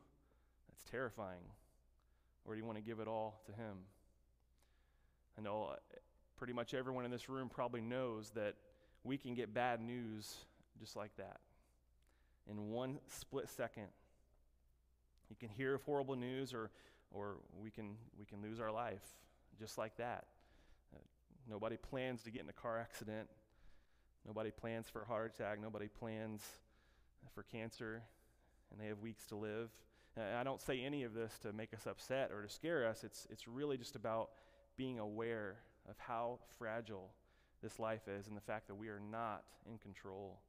That's 0.70 0.84
terrifying. 0.90 1.44
Or 2.46 2.54
do 2.54 2.60
you 2.60 2.66
want 2.66 2.78
to 2.78 2.84
give 2.84 3.00
it 3.00 3.08
all 3.08 3.42
to 3.48 3.52
Him? 3.52 3.78
I 5.38 5.42
know 5.42 5.72
uh, 5.74 5.76
pretty 6.38 6.54
much 6.54 6.74
everyone 6.74 7.04
in 7.04 7.12
this 7.12 7.28
room 7.28 7.50
probably 7.50 7.82
knows 7.82 8.30
that 8.36 8.56
we 9.04 9.18
can 9.18 9.34
get 9.34 9.54
bad 9.54 9.82
news 9.82 10.36
just 10.80 10.96
like 10.96 11.16
that. 11.18 11.40
In 12.50 12.70
one 12.70 13.00
split 13.08 13.50
second, 13.50 13.88
you 15.30 15.36
can 15.36 15.50
hear 15.50 15.82
horrible 15.86 16.16
news, 16.16 16.54
or, 16.54 16.70
or 17.12 17.38
we, 17.62 17.70
can, 17.70 17.96
we 18.18 18.26
can 18.26 18.42
lose 18.42 18.60
our 18.60 18.72
life 18.72 19.04
just 19.60 19.78
like 19.78 19.98
that. 19.98 20.26
Uh, 20.96 21.00
nobody 21.50 21.76
plans 21.76 22.24
to 22.24 22.32
get 22.32 22.44
in 22.44 22.50
a 22.50 22.54
car 22.54 22.78
accident. 22.80 23.28
Nobody 24.28 24.52
plans 24.52 24.90
for 24.90 25.04
a 25.04 25.06
heart 25.06 25.34
attack. 25.34 25.62
Nobody 25.62 25.88
plans 25.88 26.44
for 27.34 27.44
cancer, 27.44 28.04
and 28.72 28.80
they 28.80 28.88
have 28.88 29.00
weeks 29.00 29.26
to 29.28 29.36
live. 29.36 29.70
And 30.18 30.36
I 30.36 30.44
don't 30.44 30.62
say 30.62 30.84
any 30.84 31.04
of 31.04 31.14
this 31.14 31.40
to 31.40 31.54
make 31.54 31.74
us 31.74 31.88
upset 31.88 32.32
or 32.32 32.42
to 32.42 32.50
scare 32.50 32.86
us. 32.88 33.04
It's, 33.04 33.26
it's 33.30 33.48
really 33.48 33.78
just 33.78 33.96
about 33.96 34.32
being 34.76 35.00
aware 35.00 35.56
of 35.90 35.96
how 35.98 36.40
fragile 36.58 37.10
this 37.62 37.80
life 37.80 38.08
is 38.08 38.28
and 38.28 38.36
the 38.36 38.42
fact 38.42 38.68
that 38.68 38.76
we 38.76 38.90
are 38.90 39.00
not 39.12 39.44
in 39.70 39.78
control. 39.78 40.40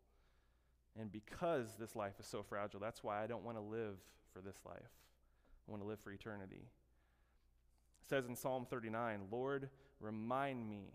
And 0.98 1.12
because 1.12 1.76
this 1.78 1.94
life 1.94 2.14
is 2.18 2.26
so 2.26 2.42
fragile, 2.42 2.80
that's 2.80 3.04
why 3.04 3.22
I 3.22 3.26
don't 3.26 3.44
want 3.44 3.56
to 3.56 3.62
live 3.62 3.96
for 4.32 4.40
this 4.40 4.56
life. 4.66 4.90
I 5.66 5.70
want 5.70 5.82
to 5.82 5.88
live 5.88 6.00
for 6.00 6.12
eternity. 6.12 6.62
It 8.02 8.08
says 8.08 8.26
in 8.26 8.34
Psalm 8.34 8.66
39 8.68 9.26
Lord, 9.30 9.68
remind 10.00 10.68
me 10.68 10.92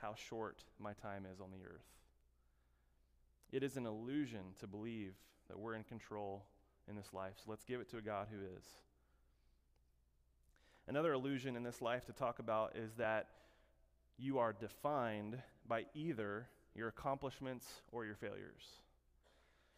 how 0.00 0.14
short 0.14 0.64
my 0.78 0.92
time 0.92 1.26
is 1.32 1.40
on 1.40 1.50
the 1.50 1.64
earth. 1.64 1.86
It 3.52 3.62
is 3.62 3.76
an 3.76 3.86
illusion 3.86 4.54
to 4.60 4.66
believe 4.66 5.14
that 5.48 5.58
we're 5.58 5.74
in 5.74 5.84
control 5.84 6.44
in 6.88 6.96
this 6.96 7.12
life. 7.12 7.34
So 7.36 7.50
let's 7.50 7.64
give 7.64 7.80
it 7.80 7.88
to 7.90 7.98
a 7.98 8.02
God 8.02 8.28
who 8.30 8.38
is. 8.56 8.64
Another 10.88 11.12
illusion 11.12 11.56
in 11.56 11.62
this 11.62 11.82
life 11.82 12.04
to 12.06 12.12
talk 12.12 12.38
about 12.38 12.76
is 12.76 12.94
that 12.94 13.28
you 14.18 14.38
are 14.38 14.52
defined 14.52 15.38
by 15.68 15.84
either 15.94 16.46
your 16.74 16.88
accomplishments 16.88 17.66
or 17.90 18.04
your 18.04 18.14
failures. 18.14 18.80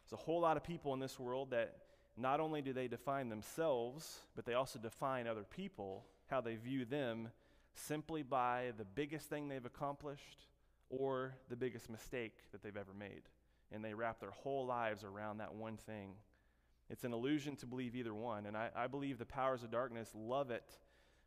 There's 0.05 0.21
a 0.21 0.25
whole 0.25 0.41
lot 0.41 0.57
of 0.57 0.65
people 0.65 0.93
in 0.95 1.01
this 1.01 1.19
world 1.19 1.51
that 1.51 1.77
not 2.17 2.41
only 2.41 2.63
do 2.63 2.73
they 2.73 2.89
define 2.89 3.29
themselves, 3.29 4.21
but 4.35 4.45
they 4.45 4.55
also 4.55 4.79
define 4.79 5.27
other 5.27 5.45
people, 5.45 6.05
how 6.29 6.41
they 6.41 6.57
view 6.57 6.85
them, 6.85 7.29
simply 7.75 8.23
by 8.23 8.73
the 8.77 8.85
biggest 8.85 9.29
thing 9.29 9.49
they've 9.49 9.65
accomplished 9.65 10.47
or 10.91 11.35
the 11.49 11.57
biggest 11.57 11.91
mistake 11.91 12.35
that 12.53 12.63
they've 12.63 12.77
ever 12.77 12.95
made. 12.99 13.23
And 13.71 13.85
they 13.85 13.95
wrap 13.95 14.21
their 14.21 14.31
whole 14.31 14.67
lives 14.67 15.05
around 15.05 15.39
that 15.39 15.55
one 15.55 15.77
thing. 15.77 16.15
It's 16.91 17.05
an 17.05 17.13
illusion 17.13 17.57
to 17.57 17.67
believe 17.67 17.95
either 17.95 18.15
one. 18.15 18.47
And 18.47 18.57
I, 18.57 18.71
I 18.75 18.87
believe 18.87 19.19
the 19.19 19.27
powers 19.27 19.63
of 19.63 19.71
darkness 19.71 20.11
love 20.15 20.51
it 20.51 20.79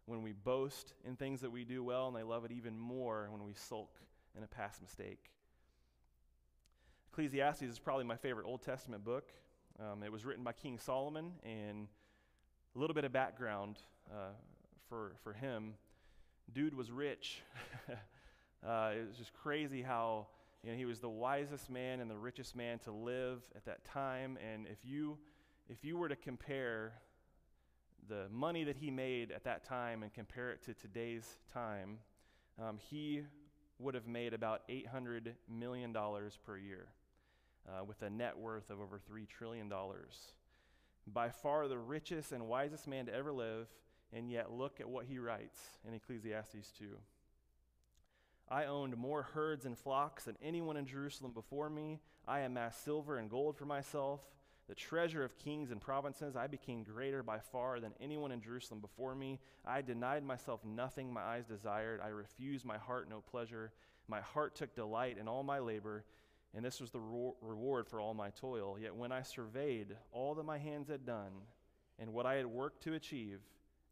when 0.05 0.23
we 0.23 0.31
boast 0.31 0.93
in 1.05 1.15
things 1.15 1.41
that 1.41 1.51
we 1.51 1.63
do 1.63 1.83
well, 1.83 2.07
and 2.07 2.15
they 2.15 2.23
love 2.23 2.43
it 2.45 2.51
even 2.51 2.79
more 2.79 3.27
when 3.31 3.43
we 3.43 3.53
sulk 3.53 3.95
in 4.35 4.43
a 4.43 4.47
past 4.47 4.81
mistake. 4.81 5.31
Ecclesiastes 7.11 7.61
is 7.61 7.79
probably 7.79 8.05
my 8.05 8.15
favorite 8.15 8.45
Old 8.47 8.63
Testament 8.63 9.03
book. 9.03 9.31
Um, 9.79 10.01
it 10.03 10.11
was 10.11 10.25
written 10.25 10.43
by 10.43 10.53
King 10.53 10.79
Solomon, 10.79 11.33
and 11.43 11.87
a 12.75 12.79
little 12.79 12.93
bit 12.93 13.03
of 13.03 13.11
background 13.11 13.77
uh, 14.09 14.31
for, 14.89 15.13
for 15.23 15.33
him. 15.33 15.73
Dude 16.53 16.73
was 16.73 16.91
rich. 16.91 17.41
uh, 17.89 18.91
it 18.97 19.07
was 19.07 19.17
just 19.17 19.33
crazy 19.33 19.81
how 19.81 20.27
you 20.63 20.71
know, 20.71 20.77
he 20.77 20.85
was 20.85 20.99
the 20.99 21.09
wisest 21.09 21.69
man 21.69 22.01
and 22.01 22.11
the 22.11 22.17
richest 22.17 22.55
man 22.55 22.79
to 22.79 22.91
live 22.91 23.41
at 23.55 23.65
that 23.65 23.85
time. 23.85 24.37
And 24.51 24.67
if 24.67 24.79
you, 24.83 25.17
if 25.69 25.83
you 25.83 25.97
were 25.97 26.09
to 26.09 26.15
compare 26.15 26.93
the 28.09 28.25
money 28.29 28.63
that 28.65 28.75
he 28.75 28.91
made 28.91 29.31
at 29.31 29.45
that 29.45 29.63
time 29.63 30.03
and 30.03 30.13
compare 30.13 30.51
it 30.51 30.61
to 30.63 30.73
today's 30.73 31.37
time, 31.53 31.99
um, 32.61 32.77
he 32.77 33.21
would 33.79 33.95
have 33.95 34.07
made 34.07 34.33
about 34.33 34.67
$800 34.67 35.33
million 35.49 35.95
per 36.45 36.57
year 36.57 36.87
uh, 37.67 37.83
with 37.83 38.01
a 38.01 38.09
net 38.09 38.37
worth 38.37 38.69
of 38.69 38.81
over 38.81 38.99
$3 38.99 39.27
trillion. 39.27 39.71
By 41.07 41.29
far 41.29 41.67
the 41.67 41.77
richest 41.77 42.33
and 42.33 42.47
wisest 42.47 42.87
man 42.87 43.05
to 43.05 43.13
ever 43.13 43.31
live, 43.31 43.67
and 44.13 44.29
yet 44.29 44.51
look 44.51 44.79
at 44.79 44.89
what 44.89 45.05
he 45.05 45.19
writes 45.19 45.59
in 45.87 45.93
Ecclesiastes 45.93 46.71
2. 46.77 46.85
I 48.49 48.65
owned 48.65 48.97
more 48.97 49.23
herds 49.23 49.65
and 49.65 49.77
flocks 49.77 50.25
than 50.25 50.37
anyone 50.43 50.77
in 50.77 50.85
Jerusalem 50.85 51.31
before 51.31 51.69
me. 51.69 51.99
I 52.27 52.41
amassed 52.41 52.83
silver 52.83 53.17
and 53.17 53.29
gold 53.29 53.55
for 53.55 53.65
myself, 53.65 54.19
the 54.67 54.75
treasure 54.75 55.23
of 55.23 55.37
kings 55.37 55.71
and 55.71 55.79
provinces. 55.79 56.35
I 56.35 56.47
became 56.47 56.83
greater 56.83 57.23
by 57.23 57.39
far 57.39 57.79
than 57.79 57.93
anyone 58.01 58.31
in 58.31 58.41
Jerusalem 58.41 58.81
before 58.81 59.15
me. 59.15 59.39
I 59.65 59.81
denied 59.81 60.23
myself 60.23 60.65
nothing 60.65 61.13
my 61.13 61.21
eyes 61.21 61.45
desired. 61.45 62.01
I 62.03 62.09
refused 62.09 62.65
my 62.65 62.77
heart 62.77 63.09
no 63.09 63.21
pleasure. 63.21 63.71
My 64.07 64.19
heart 64.19 64.55
took 64.55 64.75
delight 64.75 65.17
in 65.17 65.27
all 65.29 65.43
my 65.43 65.59
labor 65.59 66.03
and 66.53 66.65
this 66.65 66.81
was 66.81 66.91
the 66.91 66.99
reward 66.99 67.87
for 67.87 68.01
all 68.01 68.13
my 68.13 68.29
toil. 68.31 68.77
Yet 68.79 68.95
when 68.95 69.11
I 69.11 69.21
surveyed 69.21 69.95
all 70.11 70.35
that 70.35 70.43
my 70.43 70.57
hands 70.57 70.89
had 70.89 71.05
done 71.05 71.31
and 71.97 72.13
what 72.13 72.25
I 72.25 72.35
had 72.35 72.45
worked 72.45 72.83
to 72.83 72.93
achieve, 72.93 73.39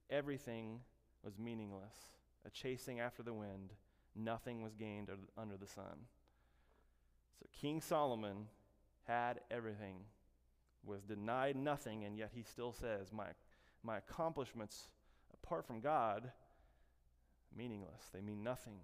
everything 0.09 0.79
was 1.23 1.37
meaningless, 1.37 1.95
a 2.45 2.49
chasing 2.49 2.99
after 2.99 3.23
the 3.23 3.33
wind. 3.33 3.73
Nothing 4.15 4.61
was 4.61 4.75
gained 4.75 5.09
under 5.37 5.57
the 5.57 5.67
sun. 5.67 6.07
So 7.39 7.47
King 7.61 7.81
Solomon 7.81 8.47
had 9.07 9.41
everything, 9.49 9.97
was 10.83 11.03
denied 11.03 11.55
nothing, 11.55 12.03
and 12.03 12.17
yet 12.17 12.31
he 12.33 12.43
still 12.43 12.73
says, 12.73 13.11
My, 13.11 13.27
my 13.83 13.97
accomplishments, 13.97 14.89
apart 15.33 15.65
from 15.65 15.79
God, 15.79 16.31
meaningless. 17.55 18.09
They 18.13 18.21
mean 18.21 18.43
nothing. 18.43 18.79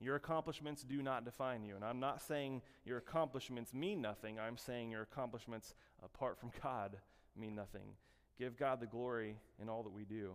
Your 0.00 0.16
accomplishments 0.16 0.82
do 0.82 1.02
not 1.02 1.24
define 1.26 1.62
you. 1.62 1.76
And 1.76 1.84
I'm 1.84 2.00
not 2.00 2.22
saying 2.22 2.62
your 2.84 2.98
accomplishments 2.98 3.74
mean 3.74 4.00
nothing. 4.00 4.38
I'm 4.40 4.56
saying 4.56 4.90
your 4.90 5.02
accomplishments 5.02 5.74
apart 6.02 6.38
from 6.38 6.50
God 6.62 6.96
mean 7.36 7.54
nothing. 7.54 7.96
Give 8.40 8.56
God 8.56 8.80
the 8.80 8.86
glory 8.86 9.36
in 9.60 9.68
all 9.68 9.82
that 9.82 9.92
we 9.92 10.06
do. 10.06 10.32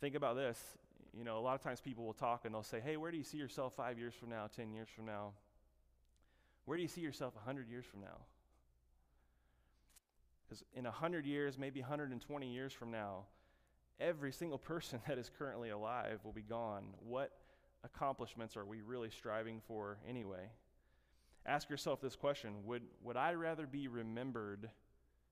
Think 0.00 0.14
about 0.14 0.36
this. 0.36 0.58
You 1.12 1.22
know, 1.22 1.38
a 1.38 1.40
lot 1.40 1.54
of 1.54 1.62
times 1.62 1.82
people 1.82 2.02
will 2.06 2.14
talk 2.14 2.46
and 2.46 2.54
they'll 2.54 2.62
say, 2.62 2.80
Hey, 2.80 2.96
where 2.96 3.10
do 3.10 3.18
you 3.18 3.24
see 3.24 3.36
yourself 3.36 3.74
five 3.76 3.98
years 3.98 4.14
from 4.14 4.30
now, 4.30 4.48
10 4.56 4.72
years 4.72 4.88
from 4.88 5.04
now? 5.04 5.32
Where 6.64 6.78
do 6.78 6.82
you 6.82 6.88
see 6.88 7.02
yourself 7.02 7.34
100 7.34 7.68
years 7.68 7.84
from 7.84 8.00
now? 8.00 8.16
Because 10.48 10.64
in 10.72 10.84
100 10.84 11.26
years, 11.26 11.58
maybe 11.58 11.80
120 11.80 12.50
years 12.50 12.72
from 12.72 12.90
now, 12.90 13.24
every 14.00 14.32
single 14.32 14.58
person 14.58 14.98
that 15.08 15.18
is 15.18 15.30
currently 15.38 15.68
alive 15.68 16.20
will 16.24 16.32
be 16.32 16.40
gone. 16.40 16.84
What 17.06 17.32
accomplishments 17.84 18.56
are 18.56 18.64
we 18.64 18.80
really 18.80 19.10
striving 19.10 19.60
for 19.68 19.98
anyway? 20.08 20.48
Ask 21.44 21.68
yourself 21.68 22.00
this 22.00 22.16
question 22.16 22.64
Would, 22.64 22.84
would 23.02 23.18
I 23.18 23.34
rather 23.34 23.66
be 23.66 23.88
remembered 23.88 24.70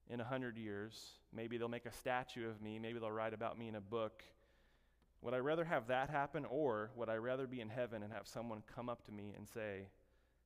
in 0.08 0.20
a 0.20 0.24
100 0.24 0.56
years? 0.56 1.12
Maybe 1.32 1.58
they'll 1.58 1.68
make 1.68 1.86
a 1.86 1.92
statue 1.92 2.48
of 2.48 2.60
me, 2.62 2.78
maybe 2.78 2.98
they'll 2.98 3.10
write 3.10 3.34
about 3.34 3.58
me 3.58 3.68
in 3.68 3.74
a 3.74 3.80
book. 3.80 4.22
Would 5.20 5.34
I 5.34 5.38
rather 5.38 5.64
have 5.64 5.88
that 5.88 6.10
happen, 6.10 6.44
or 6.44 6.90
would 6.94 7.08
I 7.08 7.16
rather 7.16 7.46
be 7.46 7.60
in 7.60 7.68
heaven 7.68 8.02
and 8.02 8.12
have 8.12 8.26
someone 8.26 8.62
come 8.74 8.88
up 8.88 9.04
to 9.06 9.12
me 9.12 9.34
and 9.36 9.48
say, 9.48 9.88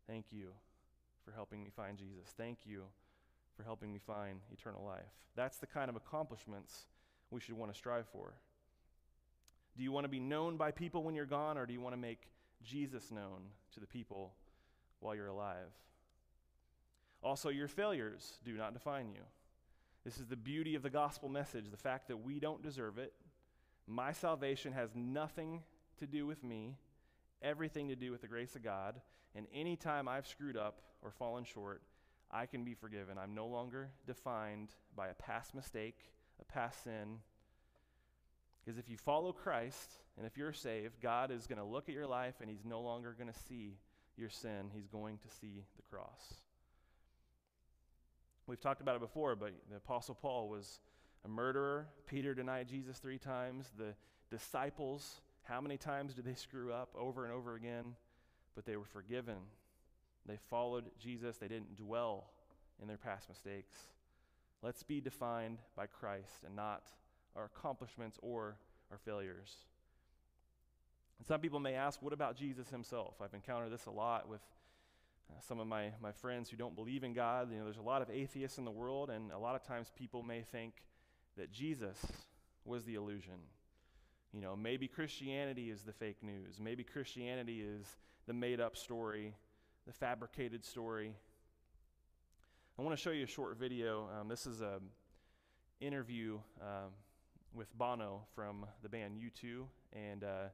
Thank 0.06 0.26
you 0.32 0.48
for 1.24 1.30
helping 1.30 1.62
me 1.62 1.70
find 1.74 1.96
Jesus? 1.98 2.32
Thank 2.36 2.58
you 2.64 2.84
for 3.56 3.62
helping 3.62 3.92
me 3.92 4.00
find 4.04 4.40
eternal 4.50 4.84
life. 4.84 5.12
That's 5.36 5.58
the 5.58 5.66
kind 5.66 5.88
of 5.88 5.96
accomplishments 5.96 6.86
we 7.30 7.40
should 7.40 7.56
want 7.56 7.72
to 7.72 7.78
strive 7.78 8.06
for. 8.08 8.34
Do 9.76 9.82
you 9.82 9.92
want 9.92 10.04
to 10.04 10.08
be 10.08 10.20
known 10.20 10.56
by 10.56 10.70
people 10.70 11.02
when 11.02 11.14
you're 11.14 11.24
gone, 11.24 11.56
or 11.56 11.66
do 11.66 11.72
you 11.72 11.80
want 11.80 11.94
to 11.94 12.00
make 12.00 12.28
Jesus 12.62 13.10
known 13.10 13.40
to 13.74 13.80
the 13.80 13.86
people 13.86 14.34
while 15.00 15.14
you're 15.14 15.28
alive? 15.28 15.72
Also, 17.22 17.48
your 17.48 17.68
failures 17.68 18.38
do 18.44 18.52
not 18.54 18.74
define 18.74 19.10
you. 19.10 19.20
This 20.04 20.18
is 20.18 20.26
the 20.26 20.36
beauty 20.36 20.74
of 20.74 20.82
the 20.82 20.90
gospel 20.90 21.28
message 21.28 21.70
the 21.70 21.76
fact 21.76 22.08
that 22.08 22.24
we 22.24 22.40
don't 22.40 22.62
deserve 22.62 22.98
it. 22.98 23.12
My 23.86 24.12
salvation 24.12 24.72
has 24.72 24.90
nothing 24.94 25.62
to 25.98 26.06
do 26.06 26.26
with 26.26 26.42
me, 26.42 26.76
everything 27.40 27.88
to 27.88 27.96
do 27.96 28.10
with 28.10 28.20
the 28.20 28.28
grace 28.28 28.56
of 28.56 28.64
God. 28.64 29.00
And 29.34 29.46
anytime 29.54 30.08
I've 30.08 30.26
screwed 30.26 30.56
up 30.56 30.80
or 31.02 31.10
fallen 31.10 31.44
short, 31.44 31.82
I 32.30 32.46
can 32.46 32.64
be 32.64 32.74
forgiven. 32.74 33.18
I'm 33.18 33.34
no 33.34 33.46
longer 33.46 33.90
defined 34.06 34.70
by 34.96 35.08
a 35.08 35.14
past 35.14 35.54
mistake, 35.54 35.98
a 36.40 36.44
past 36.44 36.84
sin, 36.84 37.18
because 38.64 38.78
if 38.78 38.88
you 38.88 38.96
follow 38.96 39.32
Christ 39.32 39.90
and 40.16 40.26
if 40.26 40.36
you're 40.36 40.52
saved, 40.52 41.00
God 41.00 41.30
is 41.30 41.46
going 41.46 41.58
to 41.58 41.64
look 41.64 41.88
at 41.88 41.94
your 41.94 42.06
life 42.06 42.36
and 42.40 42.48
He's 42.48 42.64
no 42.64 42.80
longer 42.80 43.14
going 43.18 43.32
to 43.32 43.38
see 43.48 43.76
your 44.16 44.28
sin. 44.28 44.70
He's 44.72 44.86
going 44.86 45.18
to 45.18 45.28
see 45.40 45.64
the 45.76 45.82
cross. 45.90 46.34
We've 48.46 48.60
talked 48.60 48.80
about 48.80 48.96
it 48.96 49.00
before, 49.00 49.36
but 49.36 49.52
the 49.70 49.76
Apostle 49.76 50.14
Paul 50.14 50.48
was 50.48 50.80
a 51.24 51.28
murderer. 51.28 51.86
Peter 52.06 52.34
denied 52.34 52.68
Jesus 52.68 52.98
three 52.98 53.18
times. 53.18 53.70
The 53.78 53.94
disciples, 54.30 55.20
how 55.44 55.60
many 55.60 55.76
times 55.76 56.14
did 56.14 56.24
they 56.24 56.34
screw 56.34 56.72
up 56.72 56.90
over 56.98 57.24
and 57.24 57.32
over 57.32 57.54
again? 57.54 57.94
But 58.54 58.66
they 58.66 58.76
were 58.76 58.84
forgiven. 58.84 59.36
They 60.26 60.38
followed 60.50 60.84
Jesus, 60.98 61.38
they 61.38 61.48
didn't 61.48 61.76
dwell 61.76 62.30
in 62.80 62.88
their 62.88 62.96
past 62.96 63.28
mistakes. 63.28 63.78
Let's 64.62 64.82
be 64.82 65.00
defined 65.00 65.58
by 65.76 65.86
Christ 65.86 66.44
and 66.46 66.54
not 66.54 66.82
our 67.34 67.44
accomplishments 67.44 68.18
or 68.22 68.56
our 68.90 68.98
failures. 68.98 69.56
And 71.18 71.26
some 71.26 71.40
people 71.40 71.60
may 71.60 71.74
ask, 71.74 72.02
what 72.02 72.12
about 72.12 72.36
Jesus 72.36 72.68
himself? 72.70 73.14
I've 73.20 73.34
encountered 73.34 73.72
this 73.72 73.86
a 73.86 73.90
lot 73.90 74.28
with 74.28 74.40
uh, 75.30 75.40
some 75.46 75.60
of 75.60 75.66
my, 75.66 75.92
my 76.00 76.12
friends 76.12 76.50
who 76.50 76.56
don't 76.56 76.74
believe 76.74 77.04
in 77.04 77.12
God. 77.12 77.50
You 77.50 77.58
know, 77.58 77.64
there's 77.64 77.76
a 77.76 77.82
lot 77.82 78.02
of 78.02 78.10
atheists 78.10 78.58
in 78.58 78.64
the 78.64 78.70
world, 78.70 79.10
and 79.10 79.30
a 79.32 79.38
lot 79.38 79.54
of 79.54 79.62
times 79.66 79.90
people 79.96 80.22
may 80.22 80.42
think 80.42 80.74
that 81.36 81.52
Jesus 81.52 81.98
was 82.64 82.84
the 82.84 82.94
illusion. 82.94 83.40
You 84.32 84.40
know, 84.40 84.56
maybe 84.56 84.88
Christianity 84.88 85.70
is 85.70 85.82
the 85.82 85.92
fake 85.92 86.22
news. 86.22 86.58
Maybe 86.60 86.84
Christianity 86.84 87.60
is 87.60 87.86
the 88.26 88.32
made 88.32 88.60
up 88.60 88.76
story, 88.76 89.34
the 89.86 89.92
fabricated 89.92 90.64
story. 90.64 91.14
I 92.78 92.82
want 92.82 92.96
to 92.96 93.02
show 93.02 93.10
you 93.10 93.24
a 93.24 93.28
short 93.28 93.58
video. 93.58 94.08
Um, 94.18 94.28
this 94.28 94.46
is 94.46 94.60
an 94.60 94.80
interview 95.80 96.38
um, 96.60 96.90
with 97.54 97.76
Bono 97.76 98.22
from 98.34 98.64
the 98.82 98.88
band 98.88 99.16
U2. 99.16 99.64
And 99.92 100.24
uh, 100.24 100.48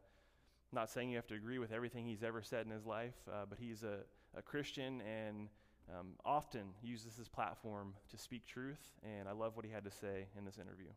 not 0.73 0.91
saying 0.91 1.11
you 1.11 1.17
have 1.17 1.27
to 1.29 1.35
agree 1.35 1.59
with 1.59 1.73
everything 1.73 2.05
he's 2.05 2.23
ever 2.23 2.43
said 2.43 2.67
in 2.67 2.73
his 2.73 2.85
life, 2.85 3.15
uh, 3.31 3.45
but 3.49 3.59
he's 3.61 3.83
a, 3.85 3.99
a 4.37 4.43
Christian 4.43 5.01
and 5.03 5.49
um, 5.91 6.09
often 6.25 6.75
uses 6.83 7.17
his 7.17 7.29
platform 7.29 7.95
to 8.11 8.19
speak 8.19 8.47
truth. 8.47 8.81
And 9.03 9.29
I 9.29 9.33
love 9.33 9.57
what 9.57 9.65
he 9.65 9.71
had 9.73 9.85
to 9.85 9.91
say 9.91 10.27
in 10.37 10.45
this 10.45 10.59
interview. 10.59 10.89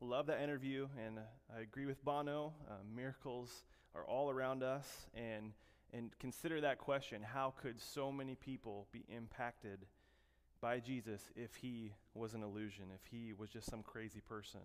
Love 0.00 0.26
that 0.26 0.40
interview, 0.40 0.86
and 1.04 1.18
I 1.54 1.60
agree 1.60 1.84
with 1.84 2.04
Bono. 2.04 2.52
Uh, 2.70 2.74
miracles 2.94 3.64
are 3.96 4.04
all 4.04 4.30
around 4.30 4.62
us, 4.62 5.08
and 5.14 5.52
and 5.92 6.10
consider 6.18 6.60
that 6.60 6.78
question 6.78 7.22
how 7.22 7.54
could 7.60 7.80
so 7.80 8.12
many 8.12 8.34
people 8.34 8.86
be 8.92 9.04
impacted 9.08 9.86
by 10.60 10.78
Jesus 10.78 11.22
if 11.34 11.56
he 11.56 11.92
was 12.14 12.34
an 12.34 12.42
illusion, 12.42 12.86
if 12.94 13.10
he 13.10 13.32
was 13.32 13.50
just 13.50 13.68
some 13.68 13.82
crazy 13.82 14.20
person? 14.20 14.60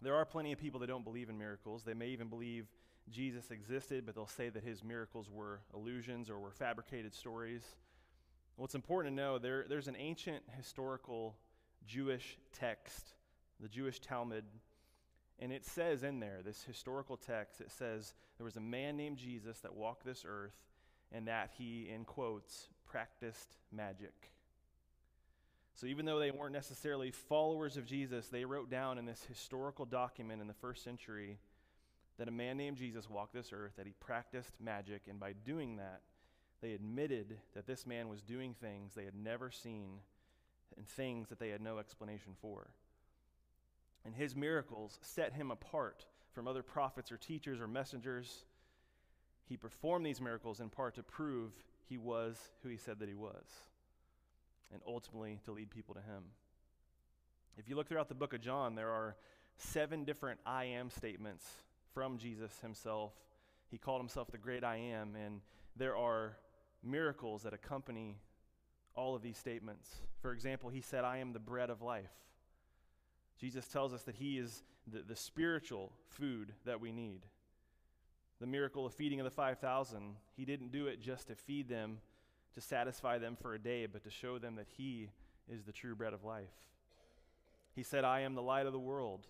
There 0.00 0.14
are 0.14 0.24
plenty 0.24 0.52
of 0.52 0.58
people 0.58 0.80
that 0.80 0.86
don't 0.86 1.04
believe 1.04 1.28
in 1.28 1.36
miracles. 1.36 1.82
They 1.82 1.94
may 1.94 2.08
even 2.08 2.28
believe 2.28 2.66
Jesus 3.10 3.50
existed, 3.50 4.04
but 4.06 4.14
they'll 4.14 4.26
say 4.26 4.48
that 4.48 4.64
his 4.64 4.82
miracles 4.82 5.28
were 5.30 5.60
illusions 5.74 6.30
or 6.30 6.38
were 6.38 6.50
fabricated 6.50 7.14
stories. 7.14 7.62
What's 8.56 8.74
important 8.74 9.14
to 9.14 9.22
know 9.22 9.38
there, 9.38 9.66
there's 9.68 9.88
an 9.88 9.96
ancient 9.98 10.42
historical 10.56 11.36
Jewish 11.86 12.38
text, 12.52 13.14
the 13.60 13.68
Jewish 13.68 14.00
Talmud, 14.00 14.44
and 15.38 15.52
it 15.52 15.64
says 15.64 16.02
in 16.02 16.20
there, 16.20 16.40
this 16.44 16.62
historical 16.62 17.16
text, 17.16 17.60
it 17.60 17.70
says 17.70 18.14
there 18.38 18.44
was 18.44 18.56
a 18.56 18.60
man 18.60 18.96
named 18.96 19.18
Jesus 19.18 19.58
that 19.60 19.74
walked 19.74 20.04
this 20.04 20.24
earth 20.26 20.54
and 21.12 21.28
that 21.28 21.50
he, 21.58 21.88
in 21.92 22.04
quotes, 22.04 22.68
practiced 22.86 23.56
magic. 23.72 24.30
So 25.74 25.86
even 25.86 26.06
though 26.06 26.20
they 26.20 26.30
weren't 26.30 26.52
necessarily 26.52 27.10
followers 27.10 27.76
of 27.76 27.84
Jesus, 27.84 28.28
they 28.28 28.44
wrote 28.44 28.70
down 28.70 28.96
in 28.96 29.04
this 29.04 29.24
historical 29.28 29.84
document 29.84 30.40
in 30.40 30.46
the 30.46 30.54
first 30.54 30.84
century 30.84 31.38
that 32.18 32.28
a 32.28 32.32
man 32.32 32.56
named 32.56 32.76
Jesus 32.76 33.10
walked 33.10 33.34
this 33.34 33.52
earth, 33.52 33.72
that 33.76 33.86
he 33.86 33.94
practiced 34.00 34.54
magic, 34.60 35.02
and 35.08 35.18
by 35.18 35.32
doing 35.44 35.76
that, 35.76 36.00
they 36.62 36.72
admitted 36.72 37.38
that 37.54 37.66
this 37.66 37.86
man 37.86 38.08
was 38.08 38.22
doing 38.22 38.54
things 38.54 38.94
they 38.94 39.04
had 39.04 39.16
never 39.16 39.50
seen 39.50 39.98
and 40.76 40.86
things 40.86 41.28
that 41.28 41.38
they 41.38 41.50
had 41.50 41.60
no 41.60 41.78
explanation 41.78 42.32
for. 42.40 42.68
And 44.04 44.14
his 44.14 44.34
miracles 44.34 44.98
set 45.02 45.32
him 45.32 45.50
apart 45.50 46.06
from 46.32 46.48
other 46.48 46.62
prophets 46.62 47.12
or 47.12 47.16
teachers 47.16 47.60
or 47.60 47.68
messengers. 47.68 48.44
He 49.46 49.56
performed 49.56 50.06
these 50.06 50.20
miracles 50.20 50.60
in 50.60 50.68
part 50.68 50.94
to 50.94 51.02
prove 51.02 51.52
he 51.86 51.98
was 51.98 52.38
who 52.62 52.68
he 52.68 52.76
said 52.76 52.98
that 53.00 53.08
he 53.08 53.14
was, 53.14 53.44
and 54.72 54.80
ultimately 54.86 55.40
to 55.44 55.52
lead 55.52 55.70
people 55.70 55.94
to 55.94 56.00
him. 56.00 56.22
If 57.58 57.68
you 57.68 57.76
look 57.76 57.88
throughout 57.88 58.08
the 58.08 58.14
book 58.14 58.32
of 58.32 58.40
John, 58.40 58.74
there 58.74 58.90
are 58.90 59.16
seven 59.58 60.04
different 60.04 60.40
I 60.46 60.64
am 60.64 60.90
statements 60.90 61.44
from 61.94 62.18
Jesus 62.18 62.58
himself. 62.60 63.12
He 63.70 63.78
called 63.78 64.00
himself 64.00 64.30
the 64.30 64.38
great 64.38 64.64
I 64.64 64.76
am, 64.76 65.16
and 65.16 65.40
there 65.76 65.96
are 65.96 66.36
miracles 66.82 67.44
that 67.44 67.54
accompany 67.54 68.18
all 68.94 69.14
of 69.14 69.22
these 69.22 69.38
statements. 69.38 69.88
For 70.20 70.32
example, 70.32 70.70
he 70.70 70.80
said, 70.80 71.04
I 71.04 71.18
am 71.18 71.32
the 71.32 71.38
bread 71.38 71.70
of 71.70 71.80
life. 71.80 72.12
Jesus 73.40 73.66
tells 73.66 73.92
us 73.92 74.02
that 74.02 74.16
he 74.16 74.38
is 74.38 74.62
the, 74.86 75.00
the 75.00 75.16
spiritual 75.16 75.92
food 76.08 76.52
that 76.64 76.80
we 76.80 76.92
need. 76.92 77.22
The 78.40 78.46
miracle 78.46 78.86
of 78.86 78.92
feeding 78.92 79.20
of 79.20 79.24
the 79.24 79.30
5,000, 79.30 80.16
he 80.36 80.44
didn't 80.44 80.72
do 80.72 80.86
it 80.86 81.00
just 81.00 81.28
to 81.28 81.34
feed 81.34 81.68
them, 81.68 81.98
to 82.54 82.60
satisfy 82.60 83.18
them 83.18 83.36
for 83.40 83.54
a 83.54 83.58
day, 83.58 83.86
but 83.86 84.04
to 84.04 84.10
show 84.10 84.38
them 84.38 84.56
that 84.56 84.66
he 84.76 85.10
is 85.48 85.64
the 85.64 85.72
true 85.72 85.94
bread 85.94 86.12
of 86.12 86.24
life. 86.24 86.52
He 87.74 87.82
said, 87.82 88.04
I 88.04 88.20
am 88.20 88.34
the 88.34 88.42
light 88.42 88.66
of 88.66 88.72
the 88.72 88.78
world. 88.78 89.26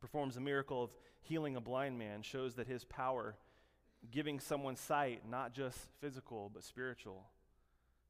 Performs 0.00 0.36
a 0.36 0.40
miracle 0.40 0.82
of 0.84 0.90
healing 1.22 1.56
a 1.56 1.60
blind 1.60 1.98
man, 1.98 2.22
shows 2.22 2.54
that 2.54 2.66
his 2.66 2.84
power, 2.84 3.36
giving 4.10 4.38
someone 4.40 4.76
sight, 4.76 5.22
not 5.28 5.52
just 5.52 5.78
physical, 6.00 6.50
but 6.52 6.64
spiritual. 6.64 7.24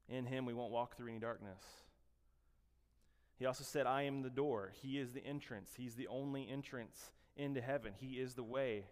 In 0.09 0.25
him 0.25 0.45
we 0.45 0.53
won't 0.53 0.71
walk 0.71 0.95
through 0.95 1.09
any 1.09 1.19
darkness. 1.19 1.61
He 3.37 3.45
also 3.45 3.63
said, 3.63 3.85
I 3.85 4.03
am 4.03 4.23
the 4.23 4.29
door. 4.29 4.71
He 4.81 4.97
is 4.99 5.13
the 5.13 5.25
entrance. 5.25 5.71
He's 5.77 5.95
the 5.95 6.07
only 6.07 6.47
entrance 6.49 7.11
into 7.35 7.61
heaven. 7.61 7.93
He 7.99 8.13
is 8.13 8.33
the 8.33 8.43
way. 8.43 8.85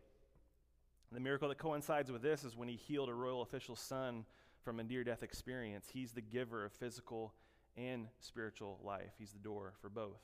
The 1.11 1.19
miracle 1.19 1.49
that 1.49 1.57
coincides 1.57 2.11
with 2.11 2.21
this 2.21 2.43
is 2.43 2.55
when 2.55 2.67
he 2.67 2.75
healed 2.75 3.09
a 3.09 3.13
royal 3.13 3.41
official's 3.41 3.79
son 3.79 4.25
from 4.63 4.79
a 4.79 4.83
near 4.83 5.03
death 5.03 5.23
experience. 5.23 5.87
He's 5.91 6.11
the 6.11 6.21
giver 6.21 6.65
of 6.65 6.73
physical 6.73 7.33
and 7.77 8.07
spiritual 8.19 8.79
life, 8.83 9.11
he's 9.17 9.31
the 9.31 9.39
door 9.39 9.73
for 9.81 9.89
both. 9.89 10.21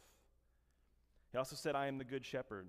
He 1.31 1.37
also 1.37 1.55
said, 1.55 1.75
I 1.75 1.87
am 1.87 1.97
the 1.97 2.03
good 2.03 2.25
shepherd. 2.25 2.67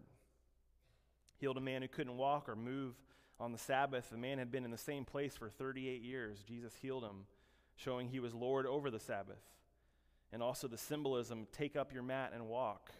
Healed 1.38 1.56
a 1.56 1.60
man 1.60 1.82
who 1.82 1.88
couldn't 1.88 2.16
walk 2.16 2.48
or 2.48 2.56
move 2.56 2.94
on 3.40 3.52
the 3.52 3.58
Sabbath. 3.58 4.10
The 4.10 4.16
man 4.16 4.38
had 4.38 4.52
been 4.52 4.64
in 4.64 4.70
the 4.70 4.78
same 4.78 5.04
place 5.04 5.36
for 5.36 5.48
38 5.48 6.02
years. 6.02 6.44
Jesus 6.46 6.72
healed 6.80 7.02
him, 7.02 7.26
showing 7.76 8.08
he 8.08 8.20
was 8.20 8.34
Lord 8.34 8.66
over 8.66 8.90
the 8.90 9.00
Sabbath 9.00 9.42
and 10.32 10.42
also 10.42 10.66
the 10.66 10.78
symbolism 10.78 11.46
take 11.52 11.76
up 11.76 11.92
your 11.92 12.02
mat 12.02 12.32
and 12.34 12.48
walk. 12.48 12.90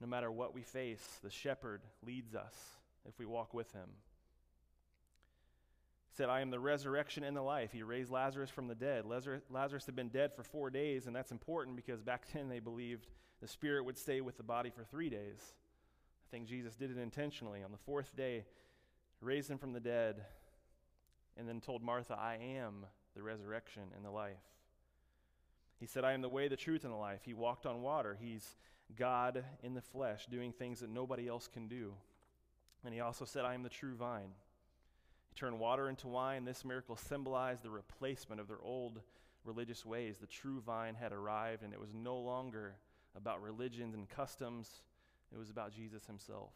No 0.00 0.06
matter 0.06 0.30
what 0.30 0.54
we 0.54 0.62
face, 0.62 1.18
the 1.22 1.30
shepherd 1.30 1.82
leads 2.06 2.34
us 2.34 2.54
if 3.06 3.18
we 3.18 3.26
walk 3.26 3.52
with 3.52 3.72
him. 3.72 3.88
Said, 6.14 6.28
I 6.28 6.42
am 6.42 6.50
the 6.50 6.60
resurrection 6.60 7.24
and 7.24 7.34
the 7.34 7.42
life. 7.42 7.72
He 7.72 7.82
raised 7.82 8.10
Lazarus 8.10 8.50
from 8.50 8.68
the 8.68 8.74
dead. 8.74 9.04
Lazarus 9.06 9.86
had 9.86 9.96
been 9.96 10.10
dead 10.10 10.34
for 10.34 10.42
four 10.42 10.68
days, 10.68 11.06
and 11.06 11.16
that's 11.16 11.32
important 11.32 11.74
because 11.74 12.02
back 12.02 12.26
then 12.34 12.48
they 12.48 12.60
believed 12.60 13.06
the 13.40 13.48
spirit 13.48 13.84
would 13.84 13.96
stay 13.96 14.20
with 14.20 14.36
the 14.36 14.42
body 14.42 14.70
for 14.70 14.84
three 14.84 15.08
days. 15.08 15.54
I 16.28 16.28
think 16.30 16.46
Jesus 16.46 16.76
did 16.76 16.90
it 16.90 16.98
intentionally. 16.98 17.62
On 17.62 17.72
the 17.72 17.78
fourth 17.78 18.14
day, 18.14 18.44
raised 19.22 19.50
him 19.50 19.58
from 19.58 19.72
the 19.72 19.80
dead, 19.80 20.22
and 21.36 21.48
then 21.48 21.60
told 21.60 21.82
Martha, 21.82 22.14
I 22.14 22.36
am 22.58 22.84
the 23.14 23.22
resurrection 23.22 23.84
and 23.96 24.04
the 24.04 24.10
life. 24.10 24.36
He 25.80 25.86
said, 25.86 26.04
I 26.04 26.12
am 26.12 26.20
the 26.20 26.28
way, 26.28 26.46
the 26.46 26.56
truth, 26.56 26.84
and 26.84 26.92
the 26.92 26.98
life. 26.98 27.20
He 27.24 27.34
walked 27.34 27.66
on 27.66 27.82
water. 27.82 28.16
He's 28.20 28.56
God 28.96 29.44
in 29.62 29.74
the 29.74 29.80
flesh, 29.80 30.26
doing 30.26 30.52
things 30.52 30.80
that 30.80 30.90
nobody 30.90 31.26
else 31.26 31.48
can 31.48 31.68
do. 31.68 31.94
And 32.84 32.92
he 32.92 33.00
also 33.00 33.24
said, 33.24 33.44
I 33.44 33.54
am 33.54 33.62
the 33.62 33.68
true 33.68 33.94
vine. 33.94 34.32
He 35.32 35.38
turned 35.40 35.58
water 35.58 35.88
into 35.88 36.08
wine. 36.08 36.44
This 36.44 36.62
miracle 36.62 36.94
symbolized 36.94 37.62
the 37.62 37.70
replacement 37.70 38.38
of 38.38 38.48
their 38.48 38.60
old 38.62 39.00
religious 39.44 39.86
ways. 39.86 40.18
The 40.18 40.26
true 40.26 40.60
vine 40.60 40.94
had 40.94 41.12
arrived, 41.12 41.62
and 41.62 41.72
it 41.72 41.80
was 41.80 41.94
no 41.94 42.18
longer 42.18 42.74
about 43.16 43.42
religions 43.42 43.94
and 43.94 44.08
customs, 44.08 44.82
it 45.32 45.38
was 45.38 45.50
about 45.50 45.72
Jesus 45.72 46.06
himself. 46.06 46.50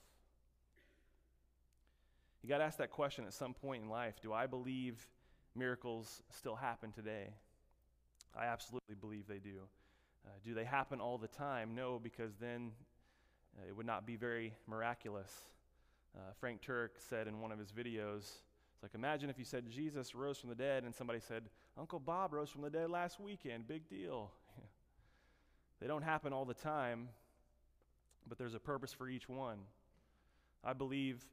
You 2.43 2.49
got 2.49 2.59
to 2.59 2.65
ask 2.65 2.79
that 2.79 2.91
question 2.91 3.25
at 3.25 3.33
some 3.33 3.55
point 3.55 3.83
in 3.83 3.89
life 3.89 4.21
Do 4.23 4.33
I 4.33 4.47
believe 4.47 5.09
miracles 5.55 6.23
still 6.31 6.55
happen 6.55 6.93
today? 6.93 7.31
I 8.39 8.47
absolutely 8.47 8.95
believe 8.95 9.27
they 9.27 9.39
do. 9.39 9.61
Uh, 10.27 10.31
do 10.45 10.53
they 10.53 10.65
happen 10.65 11.01
all 11.01 11.17
the 11.17 11.29
time? 11.29 11.75
No, 11.75 11.99
because 11.99 12.33
then 12.37 12.73
uh, 13.57 13.69
it 13.69 13.75
would 13.75 13.87
not 13.87 14.07
be 14.07 14.17
very 14.17 14.53
miraculous. 14.67 15.33
Uh, 16.15 16.33
Frank 16.39 16.61
Turek 16.63 16.91
said 16.99 17.27
in 17.27 17.41
one 17.41 17.53
of 17.53 17.59
his 17.59 17.73
videos, 17.73 18.31
it's 18.77 18.83
like, 18.83 18.95
imagine 18.95 19.31
if 19.31 19.39
you 19.39 19.45
said 19.47 19.65
Jesus 19.71 20.15
rose 20.15 20.37
from 20.39 20.51
the 20.51 20.55
dead 20.55 20.85
and 20.85 20.95
somebody 20.95 21.19
said, 21.19 21.45
Uncle 21.79 21.99
Bob 21.99 22.35
rose 22.35 22.51
from 22.51 22.61
the 22.61 22.69
dead 22.69 22.91
last 22.91 23.19
weekend. 23.19 23.67
Big 23.67 23.89
deal. 23.89 24.31
they 25.81 25.87
don't 25.87 26.03
happen 26.03 26.35
all 26.35 26.45
the 26.45 26.53
time, 26.53 27.09
but 28.29 28.37
there's 28.37 28.55
a 28.55 28.59
purpose 28.59 28.93
for 28.93 29.09
each 29.09 29.31
one. 29.31 29.61
I 30.63 30.75
believe 30.75 31.25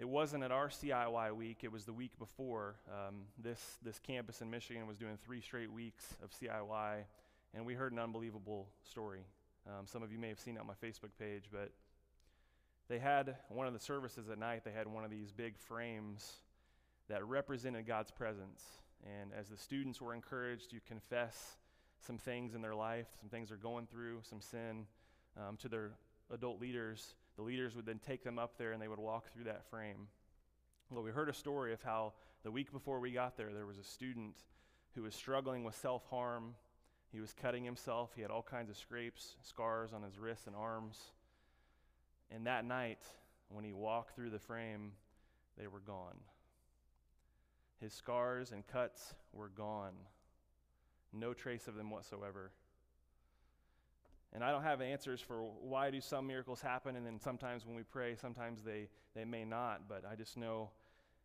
it 0.00 0.08
wasn't 0.08 0.44
at 0.44 0.50
our 0.50 0.68
CIY 0.68 1.36
week, 1.36 1.58
it 1.62 1.70
was 1.70 1.84
the 1.84 1.92
week 1.92 2.18
before. 2.18 2.76
Um, 2.88 3.24
this, 3.42 3.76
this 3.82 3.98
campus 3.98 4.40
in 4.40 4.50
Michigan 4.50 4.86
was 4.86 4.96
doing 4.96 5.18
three 5.22 5.42
straight 5.42 5.70
weeks 5.70 6.16
of 6.24 6.30
CIY, 6.30 7.04
and 7.52 7.66
we 7.66 7.74
heard 7.74 7.92
an 7.92 7.98
unbelievable 7.98 8.68
story. 8.82 9.26
Um, 9.66 9.86
some 9.86 10.02
of 10.02 10.10
you 10.10 10.18
may 10.18 10.28
have 10.28 10.40
seen 10.40 10.56
it 10.56 10.60
on 10.60 10.66
my 10.66 10.74
Facebook 10.74 11.10
page, 11.18 11.50
but 11.52 11.70
they 12.88 12.98
had 12.98 13.36
one 13.50 13.66
of 13.66 13.74
the 13.74 13.78
services 13.78 14.30
at 14.30 14.38
night, 14.38 14.64
they 14.64 14.70
had 14.70 14.86
one 14.86 15.04
of 15.04 15.10
these 15.10 15.32
big 15.32 15.58
frames 15.58 16.36
that 17.08 17.24
represented 17.24 17.86
God's 17.86 18.10
presence. 18.10 18.62
And 19.04 19.30
as 19.38 19.48
the 19.48 19.56
students 19.56 20.00
were 20.00 20.14
encouraged 20.14 20.70
to 20.70 20.80
confess 20.86 21.56
some 22.04 22.18
things 22.18 22.54
in 22.54 22.62
their 22.62 22.74
life, 22.74 23.06
some 23.20 23.28
things 23.28 23.48
they're 23.48 23.58
going 23.58 23.86
through, 23.86 24.20
some 24.22 24.40
sin, 24.40 24.86
um, 25.36 25.56
to 25.58 25.68
their 25.68 25.92
adult 26.32 26.60
leaders, 26.60 27.14
the 27.36 27.42
leaders 27.42 27.74
would 27.76 27.86
then 27.86 28.00
take 28.04 28.24
them 28.24 28.38
up 28.38 28.58
there 28.58 28.72
and 28.72 28.80
they 28.80 28.88
would 28.88 28.98
walk 28.98 29.32
through 29.32 29.44
that 29.44 29.68
frame. 29.68 30.08
Well, 30.90 31.02
we 31.02 31.10
heard 31.10 31.28
a 31.28 31.34
story 31.34 31.72
of 31.72 31.82
how 31.82 32.12
the 32.42 32.50
week 32.50 32.72
before 32.72 33.00
we 33.00 33.10
got 33.10 33.36
there, 33.36 33.52
there 33.52 33.66
was 33.66 33.78
a 33.78 33.84
student 33.84 34.34
who 34.94 35.02
was 35.02 35.14
struggling 35.14 35.64
with 35.64 35.74
self 35.74 36.04
harm. 36.08 36.54
He 37.12 37.20
was 37.20 37.32
cutting 37.32 37.64
himself. 37.64 38.10
He 38.14 38.22
had 38.22 38.30
all 38.30 38.42
kinds 38.42 38.70
of 38.70 38.76
scrapes, 38.76 39.36
scars 39.42 39.92
on 39.92 40.02
his 40.02 40.18
wrists 40.18 40.46
and 40.46 40.56
arms. 40.56 40.98
And 42.30 42.46
that 42.46 42.64
night, 42.64 43.02
when 43.48 43.64
he 43.64 43.72
walked 43.72 44.14
through 44.14 44.30
the 44.30 44.38
frame, 44.38 44.92
they 45.58 45.66
were 45.66 45.80
gone. 45.80 46.16
His 47.80 47.92
scars 47.92 48.52
and 48.52 48.66
cuts 48.66 49.14
were 49.32 49.48
gone. 49.48 49.94
No 51.12 51.34
trace 51.34 51.68
of 51.68 51.74
them 51.74 51.90
whatsoever. 51.90 52.50
And 54.32 54.42
I 54.42 54.50
don't 54.50 54.62
have 54.62 54.80
answers 54.80 55.20
for 55.20 55.42
why 55.60 55.90
do 55.90 56.00
some 56.00 56.26
miracles 56.26 56.60
happen, 56.60 56.96
and 56.96 57.06
then 57.06 57.18
sometimes 57.20 57.64
when 57.64 57.76
we 57.76 57.82
pray, 57.82 58.16
sometimes 58.16 58.62
they, 58.62 58.88
they 59.14 59.24
may 59.24 59.44
not. 59.44 59.88
But 59.88 60.04
I 60.10 60.14
just 60.14 60.36
know 60.36 60.70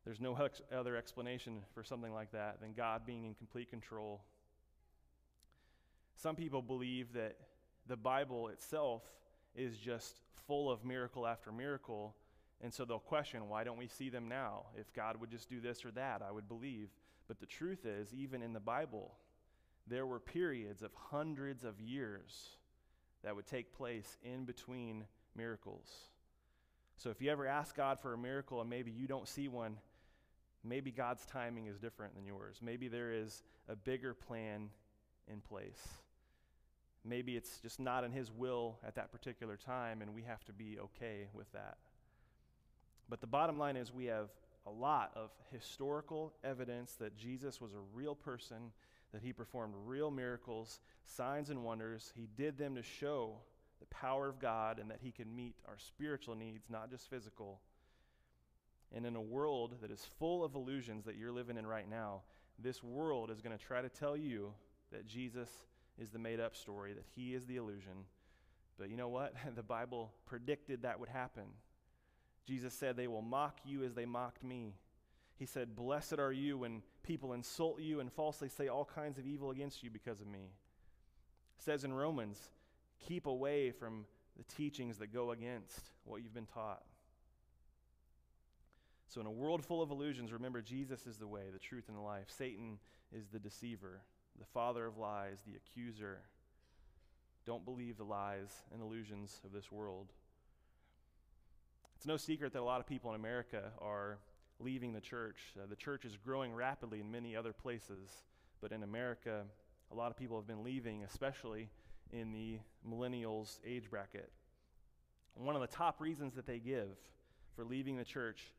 there's 0.06 0.22
no 0.22 0.36
ex- 0.36 0.62
other 0.74 0.96
explanation 0.96 1.62
for 1.74 1.84
something 1.84 2.14
like 2.14 2.32
that 2.32 2.62
than 2.62 2.74
God 2.74 3.06
being 3.06 3.26
in 3.26 3.34
complete 3.34 3.70
control. 3.70 4.22
Some 6.16 6.36
people 6.36 6.62
believe 6.62 7.14
that 7.14 7.38
the 7.88 7.98
Bible 7.98 8.48
itself 8.50 9.04
is 9.56 9.78
just 9.78 10.22
full 10.48 10.72
of 10.72 10.86
miracle 10.86 11.28
after 11.28 11.52
miracle, 11.52 12.16
And 12.64 12.74
so 12.74 12.86
they'll 12.86 13.00
question, 13.00 13.50
why 13.50 13.64
don't 13.64 13.78
we 13.78 13.88
see 13.88 14.10
them 14.10 14.28
now? 14.28 14.66
If 14.78 14.94
God 14.94 15.18
would 15.20 15.32
just 15.32 15.50
do 15.50 15.60
this 15.60 15.84
or 15.84 15.92
that, 15.92 16.22
I 16.22 16.32
would 16.32 16.48
believe. 16.48 16.90
But 17.28 17.40
the 17.40 17.48
truth 17.48 17.86
is, 17.86 18.14
even 18.14 18.44
in 18.44 18.54
the 18.54 18.60
Bible, 18.60 19.14
there 19.88 20.06
were 20.06 20.20
periods 20.20 20.84
of 20.84 20.92
hundreds 20.94 21.64
of 21.64 21.80
years 21.80 22.50
that 23.24 23.36
would 23.36 23.48
take 23.48 23.76
place 23.76 24.18
in 24.24 24.46
between 24.46 25.06
miracles. 25.36 25.88
So 26.98 27.10
if 27.10 27.20
you 27.20 27.32
ever 27.32 27.48
ask 27.48 27.76
God 27.76 28.00
for 28.00 28.14
a 28.14 28.18
miracle 28.18 28.62
and 28.62 28.70
maybe 28.70 28.92
you 28.92 29.08
don't 29.08 29.28
see 29.28 29.48
one, 29.48 29.78
maybe 30.64 30.92
God's 30.92 31.26
timing 31.26 31.66
is 31.66 31.80
different 31.80 32.14
than 32.14 32.26
yours. 32.26 32.60
Maybe 32.62 32.88
there 32.88 33.12
is 33.12 33.42
a 33.68 33.76
bigger 33.76 34.14
plan 34.14 34.70
in 35.28 35.42
place. 35.42 35.88
Maybe 37.04 37.36
it's 37.36 37.60
just 37.60 37.80
not 37.80 38.04
in 38.04 38.12
His 38.12 38.32
will 38.32 38.78
at 38.86 38.94
that 38.96 39.12
particular 39.12 39.58
time, 39.58 40.04
and 40.04 40.14
we 40.14 40.22
have 40.24 40.44
to 40.46 40.54
be 40.54 40.78
okay 40.80 41.28
with 41.34 41.52
that. 41.54 41.78
But 43.10 43.22
the 43.22 43.28
bottom 43.28 43.58
line 43.58 43.78
is, 43.78 43.94
we 43.94 44.06
have 44.06 44.30
a 44.66 44.72
lot 44.72 45.12
of 45.16 45.32
historical 45.52 46.34
evidence 46.44 46.94
that 47.00 47.18
Jesus 47.18 47.60
was 47.60 47.74
a 47.74 47.82
real 47.94 48.16
person, 48.16 48.72
that 49.12 49.22
He 49.22 49.34
performed 49.34 49.74
real 49.86 50.12
miracles, 50.12 50.80
signs, 51.06 51.50
and 51.50 51.64
wonders. 51.64 52.12
He 52.16 52.28
did 52.36 52.58
them 52.58 52.76
to 52.76 52.84
show 52.84 53.38
the 53.80 53.86
power 53.88 54.30
of 54.30 54.40
God 54.40 54.80
and 54.80 54.90
that 54.92 55.00
He 55.02 55.12
can 55.12 55.36
meet 55.36 55.56
our 55.68 55.78
spiritual 55.78 56.36
needs, 56.36 56.70
not 56.70 56.90
just 56.90 57.10
physical. 57.10 57.60
And 58.94 59.06
in 59.06 59.16
a 59.16 59.22
world 59.22 59.76
that 59.82 59.92
is 59.92 60.06
full 60.20 60.44
of 60.44 60.56
illusions 60.56 61.06
that 61.06 61.16
you're 61.16 61.32
living 61.32 61.58
in 61.58 61.66
right 61.66 61.90
now, 61.90 62.22
this 62.60 62.84
world 62.84 63.32
is 63.32 63.42
going 63.42 63.58
to 63.58 63.64
try 63.64 63.82
to 63.82 63.90
tell 63.90 64.16
you 64.16 64.54
that 64.92 65.08
Jesus 65.08 65.50
is 65.98 66.10
the 66.10 66.20
made 66.20 66.40
up 66.40 66.56
story, 66.56 66.94
that 66.94 67.06
he 67.16 67.34
is 67.34 67.46
the 67.46 67.58
illusion. 67.58 68.06
But 68.78 68.90
you 68.90 68.98
know 68.98 69.10
what? 69.10 69.34
the 69.56 69.64
Bible 69.64 70.12
predicted 70.26 70.84
that 70.84 71.00
would 71.00 71.10
happen. 71.10 71.44
Jesus 72.46 72.74
said, 72.74 72.96
They 72.96 73.08
will 73.08 73.22
mock 73.22 73.60
you 73.66 73.84
as 73.84 73.94
they 73.94 74.06
mocked 74.06 74.44
me. 74.44 74.76
He 75.38 75.46
said, 75.46 75.76
Blessed 75.76 76.20
are 76.20 76.32
you 76.32 76.60
when 76.60 76.82
people 77.04 77.34
insult 77.34 77.82
you 77.82 78.00
and 78.00 78.12
falsely 78.12 78.50
say 78.50 78.68
all 78.68 78.86
kinds 78.86 79.18
of 79.18 79.26
evil 79.26 79.52
against 79.52 79.84
you 79.84 79.90
because 79.90 80.22
of 80.22 80.28
me. 80.28 80.52
It 81.58 81.64
says 81.64 81.84
in 81.84 81.94
Romans, 81.94 82.40
Keep 83.08 83.26
away 83.26 83.72
from 83.72 84.06
the 84.38 84.44
teachings 84.44 84.98
that 85.00 85.14
go 85.14 85.32
against 85.32 85.82
what 86.04 86.22
you've 86.22 86.34
been 86.34 86.46
taught. 86.46 86.84
So, 89.08 89.20
in 89.20 89.28
a 89.28 89.32
world 89.32 89.66
full 89.66 89.82
of 89.82 89.92
illusions, 89.92 90.32
remember 90.32 90.62
Jesus 90.62 91.06
is 91.06 91.18
the 91.18 91.28
way, 91.28 91.44
the 91.52 91.60
truth, 91.60 91.90
and 91.90 91.98
the 91.98 92.02
life. 92.02 92.28
Satan 92.30 92.80
is 93.12 93.28
the 93.28 93.40
deceiver, 93.40 94.02
the 94.40 94.46
father 94.46 94.86
of 94.86 94.98
lies, 94.98 95.40
the 95.46 95.58
accuser. 95.58 96.20
Don't 97.46 97.66
believe 97.66 97.98
the 97.98 98.06
lies 98.06 98.64
and 98.72 98.82
illusions 98.82 99.42
of 99.44 99.52
this 99.52 99.72
world. 99.72 100.14
It's 102.02 102.08
no 102.08 102.18
secret 102.18 102.52
that 102.54 102.62
a 102.62 102.64
lot 102.64 102.80
of 102.80 102.88
people 102.88 103.12
in 103.12 103.16
America 103.16 103.62
are 103.80 104.18
leaving 104.60 104.92
the 104.92 105.00
church. 105.00 105.38
Uh, 105.56 105.68
the 105.70 105.76
church 105.76 106.04
is 106.04 106.18
growing 106.18 106.52
rapidly 106.52 107.00
in 107.00 107.12
many 107.12 107.36
other 107.36 107.54
places, 107.54 108.24
but 108.60 108.72
in 108.72 108.82
America, 108.82 109.44
a 109.92 109.96
lot 109.96 110.10
of 110.10 110.18
people 110.18 110.36
have 110.36 110.48
been 110.48 110.64
leaving, 110.64 111.04
especially 111.04 111.70
in 112.12 112.32
the 112.32 112.58
millennials 112.90 113.60
age 113.64 113.88
bracket. 113.92 114.32
One 115.36 115.54
of 115.54 115.62
the 115.62 115.68
top 115.68 116.02
reasons 116.02 116.34
that 116.34 116.48
they 116.48 116.58
give 116.58 116.90
for 117.56 117.64
leaving 117.64 117.98
the 117.98 118.04
church 118.04 118.52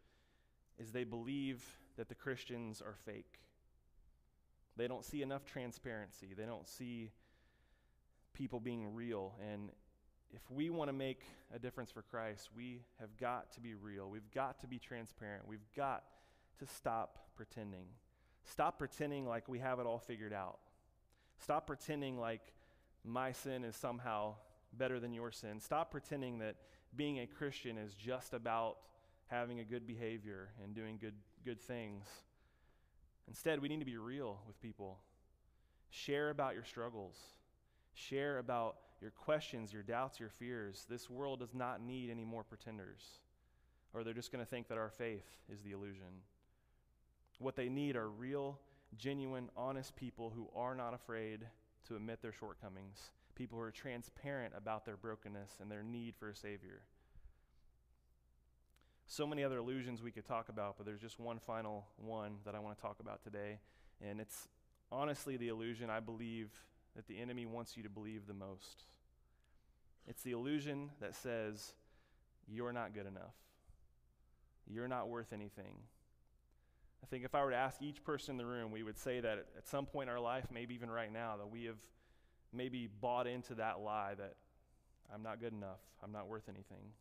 is 0.78 0.92
they 0.92 1.02
believe 1.02 1.64
that 1.96 2.08
the 2.08 2.14
Christians 2.14 2.80
are 2.80 2.94
fake. 3.04 3.40
They 4.76 4.86
don't 4.86 5.04
see 5.04 5.20
enough 5.20 5.44
transparency. 5.46 6.28
They 6.36 6.46
don't 6.46 6.68
see 6.68 7.10
people 8.34 8.60
being 8.60 8.94
real. 8.94 9.34
And 9.52 9.70
if 10.34 10.50
we 10.50 10.70
want 10.70 10.88
to 10.88 10.92
make 10.92 11.20
a 11.54 11.58
difference 11.58 11.90
for 11.90 12.02
Christ, 12.02 12.48
we 12.56 12.80
have 13.00 13.16
got 13.18 13.52
to 13.52 13.60
be 13.60 13.74
real. 13.74 14.08
We've 14.08 14.30
got 14.34 14.60
to 14.60 14.66
be 14.66 14.78
transparent. 14.78 15.46
We've 15.46 15.66
got 15.76 16.04
to 16.58 16.66
stop 16.66 17.18
pretending. 17.36 17.86
Stop 18.44 18.78
pretending 18.78 19.26
like 19.26 19.48
we 19.48 19.58
have 19.58 19.78
it 19.78 19.86
all 19.86 19.98
figured 19.98 20.32
out. 20.32 20.58
Stop 21.42 21.66
pretending 21.66 22.18
like 22.18 22.40
my 23.04 23.32
sin 23.32 23.64
is 23.64 23.76
somehow 23.76 24.34
better 24.72 24.98
than 24.98 25.12
your 25.12 25.30
sin. 25.30 25.60
Stop 25.60 25.90
pretending 25.90 26.38
that 26.38 26.56
being 26.96 27.20
a 27.20 27.26
Christian 27.26 27.76
is 27.76 27.94
just 27.94 28.32
about 28.32 28.76
having 29.26 29.60
a 29.60 29.64
good 29.64 29.86
behavior 29.86 30.50
and 30.62 30.74
doing 30.74 30.98
good, 30.98 31.14
good 31.44 31.60
things. 31.60 32.06
Instead, 33.28 33.60
we 33.60 33.68
need 33.68 33.80
to 33.80 33.86
be 33.86 33.96
real 33.96 34.40
with 34.46 34.60
people. 34.60 34.98
Share 35.90 36.30
about 36.30 36.54
your 36.54 36.64
struggles. 36.64 37.16
Share 37.94 38.38
about 38.38 38.76
your 39.02 39.10
questions, 39.10 39.72
your 39.72 39.82
doubts, 39.82 40.18
your 40.18 40.30
fears. 40.30 40.86
This 40.88 41.10
world 41.10 41.40
does 41.40 41.54
not 41.54 41.82
need 41.82 42.10
any 42.10 42.24
more 42.24 42.42
pretenders, 42.44 43.02
or 43.92 44.04
they're 44.04 44.14
just 44.14 44.32
going 44.32 44.44
to 44.44 44.50
think 44.50 44.68
that 44.68 44.78
our 44.78 44.90
faith 44.90 45.26
is 45.52 45.60
the 45.62 45.72
illusion. 45.72 46.22
What 47.38 47.56
they 47.56 47.68
need 47.68 47.96
are 47.96 48.08
real, 48.08 48.58
genuine, 48.96 49.50
honest 49.56 49.96
people 49.96 50.32
who 50.34 50.48
are 50.58 50.74
not 50.74 50.94
afraid 50.94 51.40
to 51.88 51.96
admit 51.96 52.22
their 52.22 52.32
shortcomings, 52.32 53.10
people 53.34 53.58
who 53.58 53.64
are 53.64 53.72
transparent 53.72 54.54
about 54.56 54.86
their 54.86 54.96
brokenness 54.96 55.58
and 55.60 55.70
their 55.70 55.82
need 55.82 56.14
for 56.16 56.30
a 56.30 56.36
Savior 56.36 56.82
so 59.12 59.26
many 59.26 59.44
other 59.44 59.58
illusions 59.58 60.02
we 60.02 60.10
could 60.10 60.24
talk 60.24 60.48
about, 60.48 60.76
but 60.78 60.86
there's 60.86 61.00
just 61.00 61.20
one 61.20 61.38
final 61.38 61.84
one 61.96 62.36
that 62.46 62.54
I 62.54 62.60
want 62.60 62.76
to 62.76 62.82
talk 62.82 62.96
about 62.98 63.22
today. 63.22 63.58
And 64.00 64.18
it's 64.18 64.48
honestly 64.90 65.36
the 65.36 65.48
illusion 65.48 65.90
I 65.90 66.00
believe 66.00 66.50
that 66.96 67.06
the 67.06 67.20
enemy 67.20 67.46
wants 67.46 67.76
you 67.76 67.82
to 67.82 67.88
believe 67.88 68.26
the 68.26 68.34
most. 68.34 68.84
It's 70.06 70.22
the 70.22 70.32
illusion 70.32 70.90
that 71.00 71.14
says, 71.14 71.72
you're 72.48 72.72
not 72.72 72.94
good 72.94 73.06
enough. 73.06 73.34
You're 74.66 74.88
not 74.88 75.08
worth 75.08 75.32
anything. 75.32 75.76
I 77.02 77.06
think 77.06 77.24
if 77.24 77.34
I 77.34 77.44
were 77.44 77.50
to 77.50 77.56
ask 77.56 77.82
each 77.82 78.04
person 78.04 78.32
in 78.32 78.36
the 78.38 78.46
room, 78.46 78.70
we 78.70 78.82
would 78.82 78.98
say 78.98 79.20
that 79.20 79.46
at 79.56 79.66
some 79.66 79.86
point 79.86 80.08
in 80.08 80.14
our 80.14 80.20
life, 80.20 80.46
maybe 80.52 80.74
even 80.74 80.90
right 80.90 81.12
now, 81.12 81.36
that 81.36 81.50
we 81.50 81.64
have 81.64 81.78
maybe 82.52 82.88
bought 83.00 83.26
into 83.26 83.54
that 83.56 83.80
lie 83.80 84.14
that 84.16 84.34
I'm 85.12 85.22
not 85.22 85.40
good 85.40 85.52
enough, 85.52 85.80
I'm 86.02 86.12
not 86.12 86.28
worth 86.28 86.48
anything. 86.48 86.92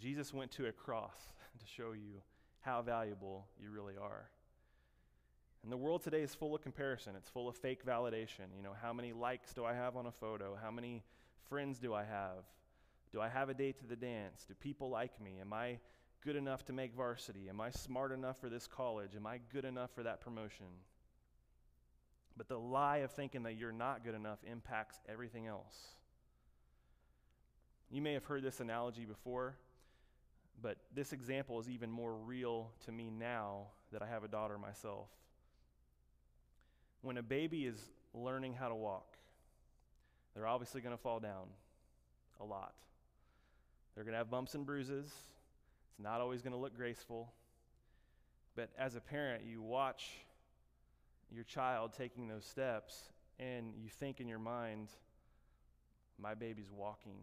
Jesus 0.00 0.34
went 0.34 0.50
to 0.52 0.66
a 0.66 0.72
cross 0.72 1.16
to 1.58 1.66
show 1.66 1.92
you 1.92 2.20
how 2.60 2.82
valuable 2.82 3.46
you 3.60 3.70
really 3.70 3.94
are. 4.00 4.28
And 5.64 5.72
the 5.72 5.78
world 5.78 6.02
today 6.02 6.20
is 6.20 6.34
full 6.34 6.54
of 6.54 6.60
comparison. 6.60 7.14
It's 7.16 7.30
full 7.30 7.48
of 7.48 7.56
fake 7.56 7.86
validation. 7.86 8.52
You 8.54 8.62
know, 8.62 8.74
how 8.80 8.92
many 8.92 9.14
likes 9.14 9.54
do 9.54 9.64
I 9.64 9.72
have 9.72 9.96
on 9.96 10.04
a 10.04 10.12
photo? 10.12 10.58
How 10.62 10.70
many 10.70 11.02
friends 11.48 11.78
do 11.78 11.94
I 11.94 12.04
have? 12.04 12.44
Do 13.10 13.22
I 13.22 13.30
have 13.30 13.48
a 13.48 13.54
date 13.54 13.78
to 13.78 13.86
the 13.86 13.96
dance? 13.96 14.44
Do 14.46 14.52
people 14.54 14.90
like 14.90 15.18
me? 15.22 15.38
Am 15.40 15.54
I 15.54 15.78
good 16.22 16.36
enough 16.36 16.66
to 16.66 16.74
make 16.74 16.94
varsity? 16.94 17.48
Am 17.48 17.62
I 17.62 17.70
smart 17.70 18.12
enough 18.12 18.38
for 18.38 18.50
this 18.50 18.66
college? 18.66 19.16
Am 19.16 19.26
I 19.26 19.40
good 19.52 19.64
enough 19.64 19.90
for 19.94 20.02
that 20.02 20.20
promotion? 20.20 20.66
But 22.36 22.48
the 22.48 22.58
lie 22.58 22.98
of 22.98 23.12
thinking 23.12 23.44
that 23.44 23.54
you're 23.54 23.72
not 23.72 24.04
good 24.04 24.14
enough 24.14 24.40
impacts 24.44 25.00
everything 25.08 25.46
else. 25.46 25.78
You 27.90 28.02
may 28.02 28.12
have 28.12 28.24
heard 28.24 28.42
this 28.42 28.60
analogy 28.60 29.06
before. 29.06 29.56
But 30.60 30.76
this 30.94 31.12
example 31.12 31.58
is 31.58 31.68
even 31.68 31.90
more 31.90 32.14
real 32.14 32.70
to 32.84 32.92
me 32.92 33.10
now 33.10 33.68
that 33.92 34.02
I 34.02 34.06
have 34.06 34.24
a 34.24 34.28
daughter 34.28 34.58
myself. 34.58 35.08
When 37.04 37.18
a 37.18 37.22
baby 37.22 37.66
is 37.66 37.76
learning 38.14 38.54
how 38.54 38.70
to 38.70 38.74
walk, 38.74 39.18
they're 40.34 40.46
obviously 40.46 40.80
going 40.80 40.96
to 40.96 41.00
fall 41.02 41.20
down 41.20 41.48
a 42.40 42.44
lot. 42.44 42.72
They're 43.94 44.04
going 44.04 44.14
to 44.14 44.18
have 44.18 44.30
bumps 44.30 44.54
and 44.54 44.64
bruises. 44.64 45.04
It's 45.04 46.00
not 46.02 46.22
always 46.22 46.40
going 46.40 46.54
to 46.54 46.58
look 46.58 46.74
graceful. 46.74 47.30
But 48.56 48.70
as 48.78 48.96
a 48.96 49.00
parent, 49.00 49.44
you 49.44 49.60
watch 49.60 50.12
your 51.30 51.44
child 51.44 51.92
taking 51.92 52.26
those 52.26 52.46
steps 52.46 53.12
and 53.38 53.74
you 53.76 53.90
think 53.90 54.18
in 54.18 54.26
your 54.26 54.38
mind, 54.38 54.88
my 56.18 56.32
baby's 56.32 56.70
walking 56.72 57.18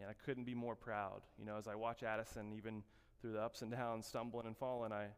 and 0.00 0.08
I 0.08 0.14
couldn't 0.24 0.44
be 0.44 0.54
more 0.54 0.74
proud. 0.74 1.20
You 1.38 1.44
know, 1.44 1.56
as 1.58 1.68
I 1.68 1.74
watch 1.74 2.02
Addison, 2.02 2.54
even 2.56 2.82
through 3.20 3.32
the 3.32 3.42
ups 3.42 3.60
and 3.60 3.70
downs, 3.70 4.06
stumbling 4.06 4.46
and 4.46 4.56
falling, 4.56 4.90
I, 4.90 5.08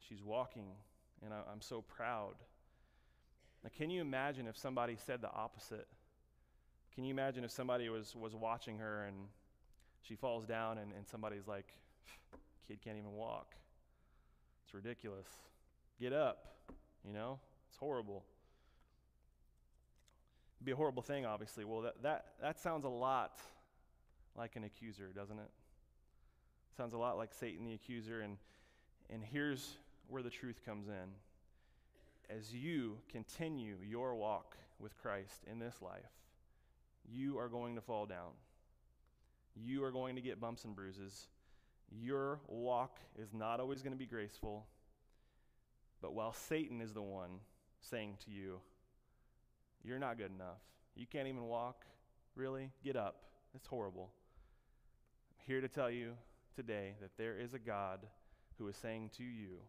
she's 0.00 0.24
walking, 0.24 0.72
and 1.24 1.32
I, 1.32 1.52
am 1.52 1.60
so 1.60 1.82
proud. 1.82 2.34
Now, 3.64 3.70
can 3.76 3.90
you 3.90 4.00
imagine 4.00 4.46
if 4.46 4.56
somebody 4.56 4.96
said 5.04 5.20
the 5.20 5.30
opposite? 5.30 5.88
Can 6.94 7.04
you 7.04 7.12
imagine 7.12 7.44
if 7.44 7.50
somebody 7.50 7.88
was, 7.88 8.14
was 8.16 8.34
watching 8.34 8.78
her 8.78 9.04
and 9.04 9.16
she 10.02 10.14
falls 10.14 10.46
down 10.46 10.78
and, 10.78 10.92
and 10.92 11.06
somebody's 11.06 11.46
like, 11.46 11.66
kid 12.66 12.78
can't 12.82 12.98
even 12.98 13.12
walk? 13.12 13.54
It's 14.64 14.74
ridiculous. 14.74 15.28
Get 16.00 16.12
up, 16.12 16.54
you 17.04 17.12
know? 17.12 17.38
It's 17.68 17.78
horrible. 17.78 18.24
It'd 20.58 20.66
be 20.66 20.72
a 20.72 20.76
horrible 20.76 21.02
thing, 21.02 21.24
obviously. 21.24 21.64
Well, 21.64 21.82
that, 21.82 22.02
that, 22.02 22.24
that 22.42 22.58
sounds 22.58 22.84
a 22.84 22.88
lot 22.88 23.38
like 24.36 24.56
an 24.56 24.64
accuser, 24.64 25.12
doesn't 25.14 25.38
it? 25.38 25.50
Sounds 26.76 26.94
a 26.94 26.98
lot 26.98 27.16
like 27.16 27.32
Satan 27.32 27.64
the 27.64 27.74
accuser. 27.74 28.20
And, 28.20 28.36
and 29.10 29.22
here's 29.22 29.76
where 30.08 30.22
the 30.22 30.30
truth 30.30 30.60
comes 30.64 30.88
in. 30.88 31.08
As 32.30 32.52
you 32.52 32.98
continue 33.10 33.76
your 33.82 34.14
walk 34.14 34.56
with 34.78 34.96
Christ 34.98 35.44
in 35.50 35.58
this 35.58 35.80
life, 35.80 36.12
you 37.10 37.38
are 37.38 37.48
going 37.48 37.74
to 37.76 37.80
fall 37.80 38.04
down. 38.04 38.32
You 39.54 39.82
are 39.84 39.90
going 39.90 40.14
to 40.16 40.20
get 40.20 40.40
bumps 40.40 40.64
and 40.64 40.76
bruises. 40.76 41.26
Your 41.90 42.40
walk 42.46 42.98
is 43.18 43.32
not 43.32 43.60
always 43.60 43.82
going 43.82 43.94
to 43.94 43.98
be 43.98 44.06
graceful. 44.06 44.66
But 46.02 46.12
while 46.12 46.32
Satan 46.32 46.80
is 46.82 46.92
the 46.92 47.02
one 47.02 47.40
saying 47.80 48.18
to 48.26 48.30
you, 48.30 48.60
You're 49.82 49.98
not 49.98 50.18
good 50.18 50.30
enough, 50.30 50.60
you 50.94 51.06
can't 51.06 51.28
even 51.28 51.44
walk, 51.44 51.86
really? 52.34 52.70
Get 52.84 52.96
up. 52.96 53.22
It's 53.54 53.66
horrible. 53.66 54.10
I'm 55.30 55.46
here 55.46 55.62
to 55.62 55.68
tell 55.68 55.90
you 55.90 56.12
today 56.54 56.94
that 57.00 57.16
there 57.16 57.38
is 57.38 57.54
a 57.54 57.58
God 57.58 58.00
who 58.58 58.68
is 58.68 58.76
saying 58.76 59.10
to 59.16 59.24
you, 59.24 59.60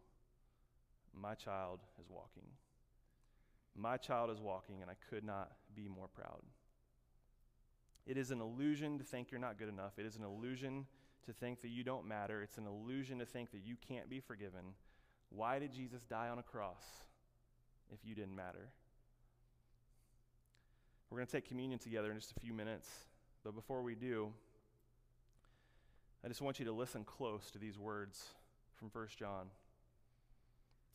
My 1.18 1.34
child 1.34 1.80
is 2.00 2.06
walking. 2.08 2.48
My 3.76 3.96
child 3.96 4.30
is 4.30 4.40
walking, 4.40 4.82
and 4.82 4.90
I 4.90 4.94
could 5.08 5.24
not 5.24 5.52
be 5.74 5.88
more 5.88 6.08
proud. 6.08 6.42
It 8.06 8.16
is 8.16 8.30
an 8.30 8.40
illusion 8.40 8.98
to 8.98 9.04
think 9.04 9.30
you're 9.30 9.40
not 9.40 9.58
good 9.58 9.68
enough. 9.68 9.98
It 9.98 10.06
is 10.06 10.16
an 10.16 10.24
illusion 10.24 10.86
to 11.26 11.32
think 11.32 11.60
that 11.62 11.68
you 11.68 11.84
don't 11.84 12.06
matter. 12.06 12.42
It's 12.42 12.58
an 12.58 12.66
illusion 12.66 13.18
to 13.18 13.26
think 13.26 13.52
that 13.52 13.60
you 13.64 13.76
can't 13.76 14.08
be 14.08 14.20
forgiven. 14.20 14.74
Why 15.28 15.58
did 15.58 15.72
Jesus 15.72 16.02
die 16.02 16.28
on 16.28 16.38
a 16.38 16.42
cross 16.42 16.82
if 17.92 18.00
you 18.04 18.14
didn't 18.14 18.34
matter? 18.34 18.70
We're 21.10 21.18
going 21.18 21.26
to 21.26 21.32
take 21.32 21.48
communion 21.48 21.78
together 21.78 22.10
in 22.10 22.18
just 22.18 22.32
a 22.36 22.40
few 22.40 22.52
minutes. 22.52 22.88
But 23.44 23.54
before 23.54 23.82
we 23.82 23.94
do, 23.94 24.32
I 26.24 26.28
just 26.28 26.40
want 26.40 26.58
you 26.58 26.64
to 26.66 26.72
listen 26.72 27.04
close 27.04 27.50
to 27.52 27.58
these 27.58 27.78
words 27.78 28.22
from 28.76 28.90
1 28.92 29.06
John. 29.18 29.46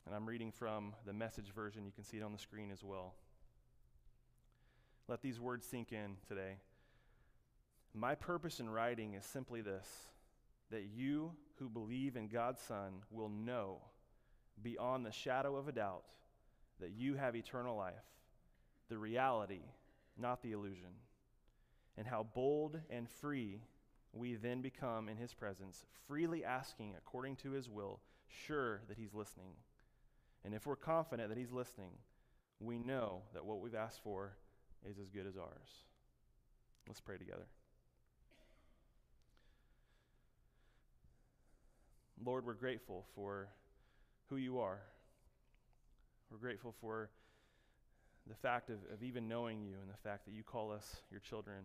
And 0.06 0.16
I'm 0.16 0.26
reading 0.26 0.52
from 0.52 0.94
the 1.06 1.14
message 1.14 1.52
version. 1.56 1.86
You 1.86 1.92
can 1.92 2.04
see 2.04 2.18
it 2.18 2.24
on 2.24 2.32
the 2.32 2.38
screen 2.38 2.70
as 2.72 2.84
well. 2.84 3.16
Let 5.08 5.22
these 5.22 5.40
words 5.40 5.66
sink 5.66 5.92
in 5.92 6.18
today. 6.28 6.58
My 7.94 8.14
purpose 8.14 8.60
in 8.60 8.70
writing 8.70 9.14
is 9.14 9.26
simply 9.26 9.62
this 9.62 9.88
that 10.72 10.84
you 10.96 11.32
who 11.60 11.70
believe 11.70 12.16
in 12.16 12.28
God's 12.28 12.60
Son 12.60 13.04
will 13.12 13.30
know 13.30 13.78
beyond 14.62 15.06
the 15.06 15.12
shadow 15.12 15.56
of 15.56 15.68
a 15.68 15.72
doubt 15.72 16.06
that 16.80 16.92
you 16.92 17.16
have 17.16 17.36
eternal 17.36 17.78
life, 17.78 17.94
the 18.90 18.98
reality, 18.98 19.62
not 20.18 20.42
the 20.42 20.52
illusion, 20.52 20.90
and 21.98 22.08
how 22.08 22.26
bold 22.34 22.80
and 22.90 23.10
free 23.10 23.62
we 24.12 24.36
then 24.36 24.62
become 24.62 25.08
in 25.08 25.18
His 25.18 25.34
presence, 25.34 25.86
freely 26.08 26.44
asking 26.44 26.96
according 26.98 27.36
to 27.38 27.52
His 27.52 27.70
will, 27.70 28.00
sure 28.28 28.82
that 28.88 28.98
He's 28.98 29.14
listening. 29.14 29.54
And 30.46 30.54
if 30.54 30.68
we're 30.68 30.76
confident 30.76 31.30
that 31.30 31.38
He's 31.38 31.52
listening, 31.52 31.90
we 32.60 32.78
know 32.78 33.24
that 33.34 33.44
what 33.44 33.60
we've 33.60 33.76
asked 33.76 34.02
for 34.04 34.34
is 34.88 35.00
as 35.00 35.10
good 35.10 35.26
as 35.26 35.36
ours. 35.36 35.84
Let's 36.88 37.02
pray 37.02 37.18
together. 37.18 37.48
Lord, 42.24 42.46
we're 42.46 42.54
grateful 42.54 43.06
for 43.16 43.50
who 44.30 44.38
you 44.38 44.60
are. 44.60 44.80
We're 46.32 46.38
grateful 46.38 46.74
for 46.80 47.10
the 48.28 48.36
fact 48.36 48.70
of, 48.70 48.78
of 48.94 49.04
even 49.04 49.28
knowing 49.28 49.62
you 49.62 49.76
and 49.82 49.90
the 49.90 49.98
fact 49.98 50.26
that 50.26 50.34
you 50.34 50.44
call 50.44 50.72
us 50.72 50.98
your 51.12 51.20
children. 51.20 51.58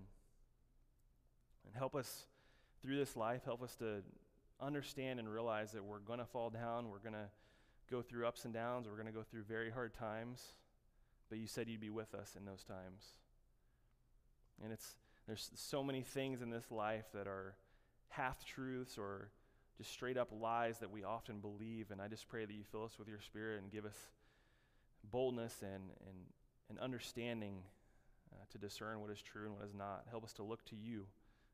And 1.67 1.75
help 1.75 1.95
us 1.95 2.27
through 2.83 2.97
this 2.97 3.15
life, 3.15 3.43
help 3.45 3.63
us 3.63 3.75
to 3.77 4.03
understand 4.61 5.19
and 5.19 5.29
realize 5.31 5.73
that 5.73 5.85
we're 5.85 5.99
going 5.99 6.19
to 6.19 6.25
fall 6.25 6.51
down, 6.51 6.89
we're 6.89 6.99
going 6.99 7.15
to 7.15 7.29
go 7.91 8.03
through 8.03 8.27
ups 8.27 8.45
and 8.45 8.55
downs, 8.55 8.87
we're 8.87 8.95
going 8.95 9.07
to 9.07 9.13
go 9.13 9.23
through 9.23 9.43
very 9.43 9.71
hard 9.71 9.95
times, 9.95 10.55
but 11.29 11.39
you 11.39 11.47
said 11.47 11.69
you'd 11.69 11.81
be 11.81 11.91
with 11.91 12.15
us 12.15 12.35
in 12.39 12.45
those 12.45 12.65
times. 12.65 13.15
And 14.63 14.73
it's 14.73 14.95
there's 15.27 15.51
so 15.55 15.83
many 15.83 16.03
things 16.03 16.43
in 16.43 16.51
this 16.51 16.71
life 16.71 17.05
that 17.15 17.27
are 17.27 17.55
half 18.09 18.45
truths 18.45 18.99
or 18.99 19.31
just 19.77 19.93
straight 19.93 20.17
up 20.17 20.29
lies 20.33 20.79
that 20.81 20.91
we 20.91 21.05
often 21.05 21.39
believe. 21.39 21.91
And 21.91 22.03
I 22.03 22.09
just 22.09 22.29
pray 22.29 22.45
that 22.45 22.53
you 22.53 22.65
fill 22.71 22.85
us 22.85 22.99
with 22.99 23.09
your 23.09 23.21
spirit 23.21 23.63
and 23.63 23.71
give 23.71 23.85
us 23.85 23.97
boldness 25.11 25.63
and, 25.63 25.85
and, 26.09 26.19
and 26.69 26.79
understanding 26.81 27.59
uh, 28.33 28.45
to 28.51 28.59
discern 28.59 29.01
what 29.01 29.11
is 29.11 29.23
true 29.23 29.47
and 29.47 29.55
what 29.55 29.65
is 29.65 29.75
not. 29.75 30.05
Help 30.11 30.25
us 30.25 30.33
to 30.35 30.43
look 30.43 30.65
to 30.67 30.77
you 30.77 31.07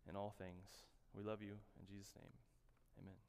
in 0.09 0.17
all 0.17 0.35
things. 0.39 0.69
We 1.15 1.23
love 1.23 1.43
you. 1.43 1.53
In 1.53 1.87
Jesus' 1.87 2.13
name, 2.17 2.33
amen. 3.03 3.26